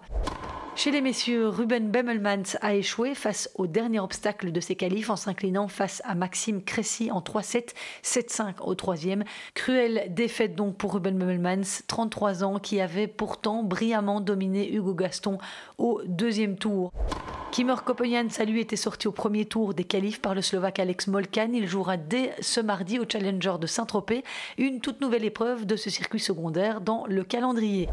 Chez 0.74 0.90
les 0.90 1.02
messieurs, 1.02 1.48
Ruben 1.48 1.90
Bemmelmans 1.90 2.56
a 2.62 2.74
échoué 2.74 3.14
face 3.14 3.50
au 3.56 3.66
dernier 3.66 4.00
obstacle 4.00 4.52
de 4.52 4.60
ses 4.60 4.74
qualifs 4.74 5.10
en 5.10 5.16
s'inclinant 5.16 5.68
face 5.68 6.00
à 6.06 6.14
Maxime 6.14 6.64
Cressy 6.64 7.10
en 7.10 7.20
3-7, 7.20 7.74
7-5 8.02 8.54
au 8.62 8.74
troisième. 8.74 9.22
Cruelle 9.52 10.06
défaite 10.08 10.54
donc 10.54 10.78
pour 10.78 10.94
Ruben 10.94 11.18
Bemmelmans, 11.18 11.82
33 11.86 12.42
ans, 12.42 12.58
qui 12.58 12.80
avait 12.80 13.06
pourtant 13.06 13.62
brillamment 13.62 14.22
dominé 14.22 14.72
Hugo 14.72 14.94
Gaston 14.94 15.36
au 15.76 16.00
deuxième 16.06 16.56
tour. 16.56 16.90
Kimmer 17.52 17.74
Koponian, 17.84 18.28
lui, 18.46 18.62
était 18.62 18.76
sorti 18.76 19.08
au 19.08 19.12
premier 19.12 19.44
tour 19.44 19.74
des 19.74 19.84
qualifs 19.84 20.22
par 20.22 20.34
le 20.34 20.40
Slovaque 20.40 20.78
Alex 20.78 21.06
Molkan. 21.06 21.50
Il 21.52 21.68
jouera 21.68 21.98
dès 21.98 22.32
ce 22.40 22.60
mardi 22.60 22.98
au 22.98 23.04
Challenger 23.06 23.56
de 23.60 23.66
Saint-Tropez, 23.66 24.24
une 24.56 24.80
toute 24.80 25.02
nouvelle 25.02 25.24
épreuve 25.26 25.66
de 25.66 25.76
ce 25.76 25.90
circuit 25.90 26.18
secondaire 26.18 26.80
dans 26.80 27.04
le 27.06 27.24
calendrier. 27.24 27.90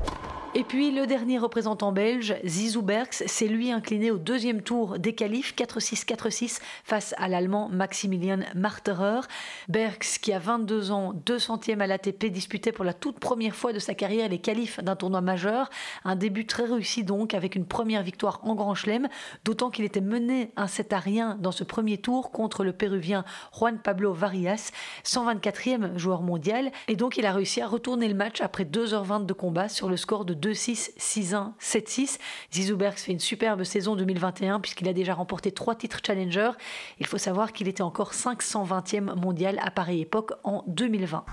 Et 0.56 0.64
puis 0.64 0.90
le 0.90 1.06
dernier 1.06 1.38
représentant 1.38 1.92
belge, 1.92 2.36
Zizou 2.44 2.82
Berks, 2.82 3.24
s'est 3.28 3.48
lui 3.48 3.72
incliné 3.72 4.10
au 4.10 4.18
deuxième 4.18 4.64
tour 4.64 4.98
des 4.98 5.14
qualifs 5.14 5.54
4-6-4-6 5.56 6.60
face 6.84 7.14
à 7.20 7.28
l'allemand 7.28 7.70
Maximilian 7.70 8.40
Marterer. 8.56 9.20
Berks, 9.68 10.18
qui 10.20 10.34
a 10.34 10.40
22 10.40 10.90
ans, 10.90 11.14
200e 11.14 11.82
à 11.82 11.86
l'ATP, 11.86 12.32
disputait 12.32 12.72
pour 12.72 12.84
la 12.84 12.96
toute 12.96 13.20
première 13.20 13.56
fois 13.56 13.74
de 13.74 13.80
sa 13.80 13.94
carrière 13.94 14.28
les 14.28 14.40
qualifs 14.40 14.80
d'un 14.80 14.96
tournoi 14.96 15.22
majeur. 15.22 15.70
Un 16.04 16.16
début 16.16 16.48
très 16.48 16.64
réussi 16.64 17.04
donc 17.04 17.36
avec 17.36 17.56
une 17.56 17.68
première 17.68 18.02
victoire 18.02 18.40
en 18.44 18.56
Grand 18.56 18.74
Chelem, 18.74 19.08
d'autant 19.46 19.70
qu'il 19.70 19.86
était 19.86 20.02
mené 20.02 20.52
un 20.56 20.68
7 20.68 20.94
à 20.94 21.00
rien 21.00 21.38
dans 21.40 21.52
ce 21.52 21.64
premier 21.64 22.00
tour 22.00 22.32
contre 22.32 22.64
le 22.64 22.74
Péruvien 22.74 23.24
Juan 23.56 23.78
Pablo 23.78 24.14
Varias, 24.14 24.72
124e 25.06 25.96
joueur 26.00 26.24
mondial. 26.24 26.72
Et 26.88 26.96
donc 26.96 27.18
il 27.18 27.28
a 27.28 27.34
réussi 27.34 27.62
à 27.62 27.68
retourner 27.68 28.08
le 28.08 28.16
match 28.16 28.42
après 28.42 28.64
2h20 28.64 29.28
de 29.28 29.34
combat 29.34 29.70
sur 29.70 29.90
le 29.90 29.96
score 29.96 30.26
de 30.26 30.38
2-6, 30.39 30.91
6-1, 30.97 31.54
7-6. 31.60 32.17
Zizou 32.52 32.78
Berks 32.78 32.99
fait 32.99 33.12
une 33.12 33.19
superbe 33.19 33.63
saison 33.63 33.95
2021 33.95 34.60
puisqu'il 34.60 34.88
a 34.88 34.93
déjà 34.93 35.13
remporté 35.13 35.52
trois 35.52 35.75
titres 35.75 35.99
Challenger. 36.06 36.52
Il 36.99 37.06
faut 37.06 37.17
savoir 37.17 37.54
qu'il 37.54 37.67
était 37.67 37.84
encore 37.84 38.13
520e 38.13 39.15
mondial 39.15 39.60
à 39.62 39.71
pareille 39.71 40.02
époque 40.02 40.32
en 40.43 40.63
2020. 40.67 41.25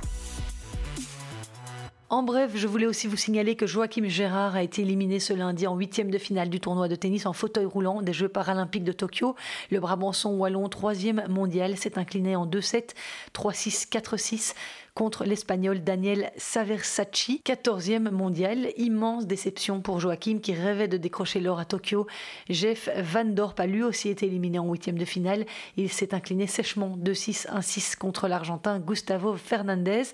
En 2.08 2.22
bref, 2.22 2.52
je 2.54 2.68
voulais 2.68 2.86
aussi 2.86 3.08
vous 3.08 3.16
signaler 3.16 3.56
que 3.56 3.66
Joachim 3.66 4.04
Gérard 4.06 4.54
a 4.54 4.62
été 4.62 4.82
éliminé 4.82 5.18
ce 5.18 5.32
lundi 5.32 5.66
en 5.66 5.74
huitième 5.74 6.08
de 6.08 6.18
finale 6.18 6.48
du 6.48 6.60
tournoi 6.60 6.86
de 6.86 6.94
tennis 6.94 7.26
en 7.26 7.32
fauteuil 7.32 7.64
roulant 7.64 8.00
des 8.00 8.12
Jeux 8.12 8.28
paralympiques 8.28 8.84
de 8.84 8.92
Tokyo. 8.92 9.34
Le 9.72 9.80
Brabançon 9.80 10.36
wallon, 10.36 10.68
troisième 10.68 11.24
mondial, 11.28 11.76
s'est 11.76 11.98
incliné 11.98 12.36
en 12.36 12.46
2-7, 12.46 12.90
3-6, 13.34 13.90
4-6 13.90 14.54
contre 14.96 15.24
l'Espagnol 15.24 15.84
Daniel 15.84 16.32
Saversacci, 16.38 17.42
14e 17.44 18.10
mondial. 18.10 18.70
Immense 18.78 19.26
déception 19.26 19.82
pour 19.82 20.00
Joachim 20.00 20.38
qui 20.42 20.54
rêvait 20.54 20.88
de 20.88 20.96
décrocher 20.96 21.38
l'or 21.38 21.58
à 21.58 21.66
Tokyo. 21.66 22.06
Jeff 22.48 22.88
Van 23.02 23.26
Dorp 23.26 23.60
a 23.60 23.66
lui 23.66 23.82
aussi 23.82 24.08
été 24.08 24.24
éliminé 24.24 24.58
en 24.58 24.66
huitième 24.70 24.96
de 24.96 25.04
finale. 25.04 25.44
Il 25.76 25.92
s'est 25.92 26.14
incliné 26.14 26.46
sèchement 26.46 26.96
2-6, 26.96 27.46
1-6 27.46 27.96
contre 27.96 28.26
l'Argentin 28.26 28.80
Gustavo 28.80 29.36
Fernandez. 29.36 30.04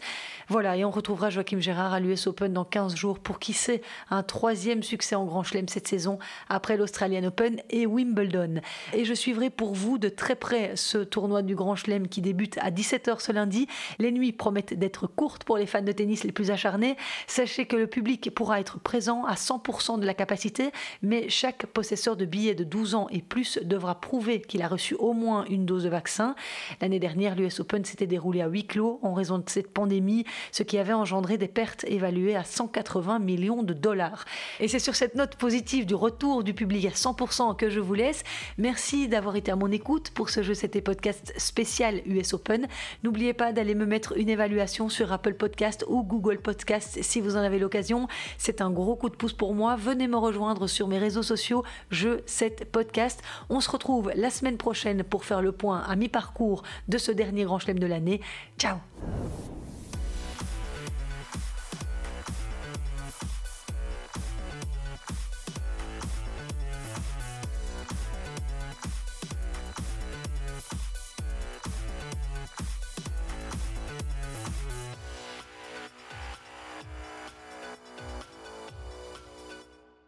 Voilà, 0.48 0.76
et 0.76 0.84
on 0.84 0.90
retrouvera 0.90 1.30
Joachim 1.30 1.60
Gérard 1.60 1.92
à 1.92 2.00
l'US 2.00 2.26
Open 2.26 2.52
dans 2.52 2.64
15 2.64 2.96
jours 2.96 3.20
pour 3.20 3.38
qui 3.38 3.52
sait 3.52 3.82
un 4.10 4.24
troisième 4.24 4.82
succès 4.82 5.14
en 5.14 5.24
Grand 5.26 5.44
Chelem 5.44 5.68
cette 5.68 5.86
saison 5.86 6.18
après 6.48 6.76
l'Australian 6.76 7.22
Open 7.22 7.60
et 7.70 7.86
Wimbledon. 7.86 8.60
Et 8.94 9.04
je 9.04 9.14
suivrai 9.14 9.48
pour 9.48 9.74
vous 9.74 9.98
de 9.98 10.08
très 10.08 10.34
près 10.34 10.72
ce 10.74 10.98
tournoi 10.98 11.42
du 11.42 11.54
Grand 11.54 11.76
Chelem 11.76 12.08
qui 12.08 12.20
débute 12.20 12.58
à 12.58 12.72
17h 12.72 13.20
ce 13.20 13.30
lundi. 13.30 13.68
Les 14.00 14.10
nuits 14.10 14.32
promettent 14.32 14.71
d'être 14.76 15.06
courte 15.06 15.44
pour 15.44 15.56
les 15.56 15.66
fans 15.66 15.82
de 15.82 15.92
tennis 15.92 16.24
les 16.24 16.32
plus 16.32 16.50
acharnés. 16.50 16.96
Sachez 17.26 17.66
que 17.66 17.76
le 17.76 17.86
public 17.86 18.34
pourra 18.34 18.60
être 18.60 18.78
présent 18.80 19.24
à 19.24 19.34
100% 19.34 20.00
de 20.00 20.06
la 20.06 20.14
capacité, 20.14 20.70
mais 21.02 21.28
chaque 21.28 21.66
possesseur 21.66 22.16
de 22.16 22.24
billets 22.24 22.54
de 22.54 22.64
12 22.64 22.94
ans 22.94 23.06
et 23.10 23.22
plus 23.22 23.58
devra 23.62 24.00
prouver 24.00 24.40
qu'il 24.40 24.62
a 24.62 24.68
reçu 24.68 24.94
au 24.94 25.12
moins 25.12 25.44
une 25.46 25.66
dose 25.66 25.84
de 25.84 25.88
vaccin. 25.88 26.34
L'année 26.80 26.98
dernière, 26.98 27.34
l'US 27.34 27.60
Open 27.60 27.84
s'était 27.84 28.06
déroulé 28.06 28.40
à 28.40 28.46
huis 28.46 28.66
clos 28.66 28.98
en 29.02 29.14
raison 29.14 29.38
de 29.38 29.48
cette 29.48 29.72
pandémie, 29.72 30.24
ce 30.50 30.62
qui 30.62 30.78
avait 30.78 30.92
engendré 30.92 31.38
des 31.38 31.48
pertes 31.48 31.84
évaluées 31.84 32.36
à 32.36 32.44
180 32.44 33.18
millions 33.18 33.62
de 33.62 33.74
dollars. 33.74 34.24
Et 34.60 34.68
c'est 34.68 34.78
sur 34.78 34.94
cette 34.94 35.14
note 35.14 35.36
positive 35.36 35.86
du 35.86 35.94
retour 35.94 36.44
du 36.44 36.54
public 36.54 36.86
à 36.86 36.90
100% 36.90 37.56
que 37.56 37.70
je 37.70 37.80
vous 37.80 37.94
laisse. 37.94 38.22
Merci 38.58 39.08
d'avoir 39.08 39.36
été 39.36 39.50
à 39.50 39.56
mon 39.56 39.70
écoute 39.70 40.10
pour 40.10 40.30
ce 40.30 40.42
jeu, 40.42 40.54
c'était 40.54 40.80
podcast 40.80 41.32
spécial 41.36 42.02
US 42.06 42.34
Open. 42.34 42.66
N'oubliez 43.02 43.32
pas 43.32 43.52
d'aller 43.52 43.74
me 43.74 43.86
mettre 43.86 44.16
une 44.16 44.28
évaluation 44.28 44.61
sur 44.66 45.12
Apple 45.12 45.34
Podcast 45.34 45.84
ou 45.88 46.02
Google 46.02 46.38
Podcast 46.38 46.98
si 47.02 47.20
vous 47.20 47.36
en 47.36 47.40
avez 47.40 47.58
l'occasion. 47.58 48.06
C'est 48.38 48.60
un 48.60 48.70
gros 48.70 48.94
coup 48.94 49.08
de 49.08 49.16
pouce 49.16 49.32
pour 49.32 49.54
moi. 49.54 49.76
Venez 49.76 50.06
me 50.06 50.16
rejoindre 50.16 50.66
sur 50.66 50.88
mes 50.88 50.98
réseaux 50.98 51.22
sociaux, 51.22 51.64
je, 51.90 52.20
cette 52.26 52.70
podcast. 52.70 53.22
On 53.50 53.60
se 53.60 53.70
retrouve 53.70 54.12
la 54.14 54.30
semaine 54.30 54.56
prochaine 54.56 55.02
pour 55.02 55.24
faire 55.24 55.42
le 55.42 55.52
point 55.52 55.80
à 55.80 55.96
mi-parcours 55.96 56.62
de 56.88 56.98
ce 56.98 57.10
dernier 57.10 57.44
grand 57.44 57.58
chelem 57.58 57.78
de 57.78 57.86
l'année. 57.86 58.20
Ciao 58.58 58.76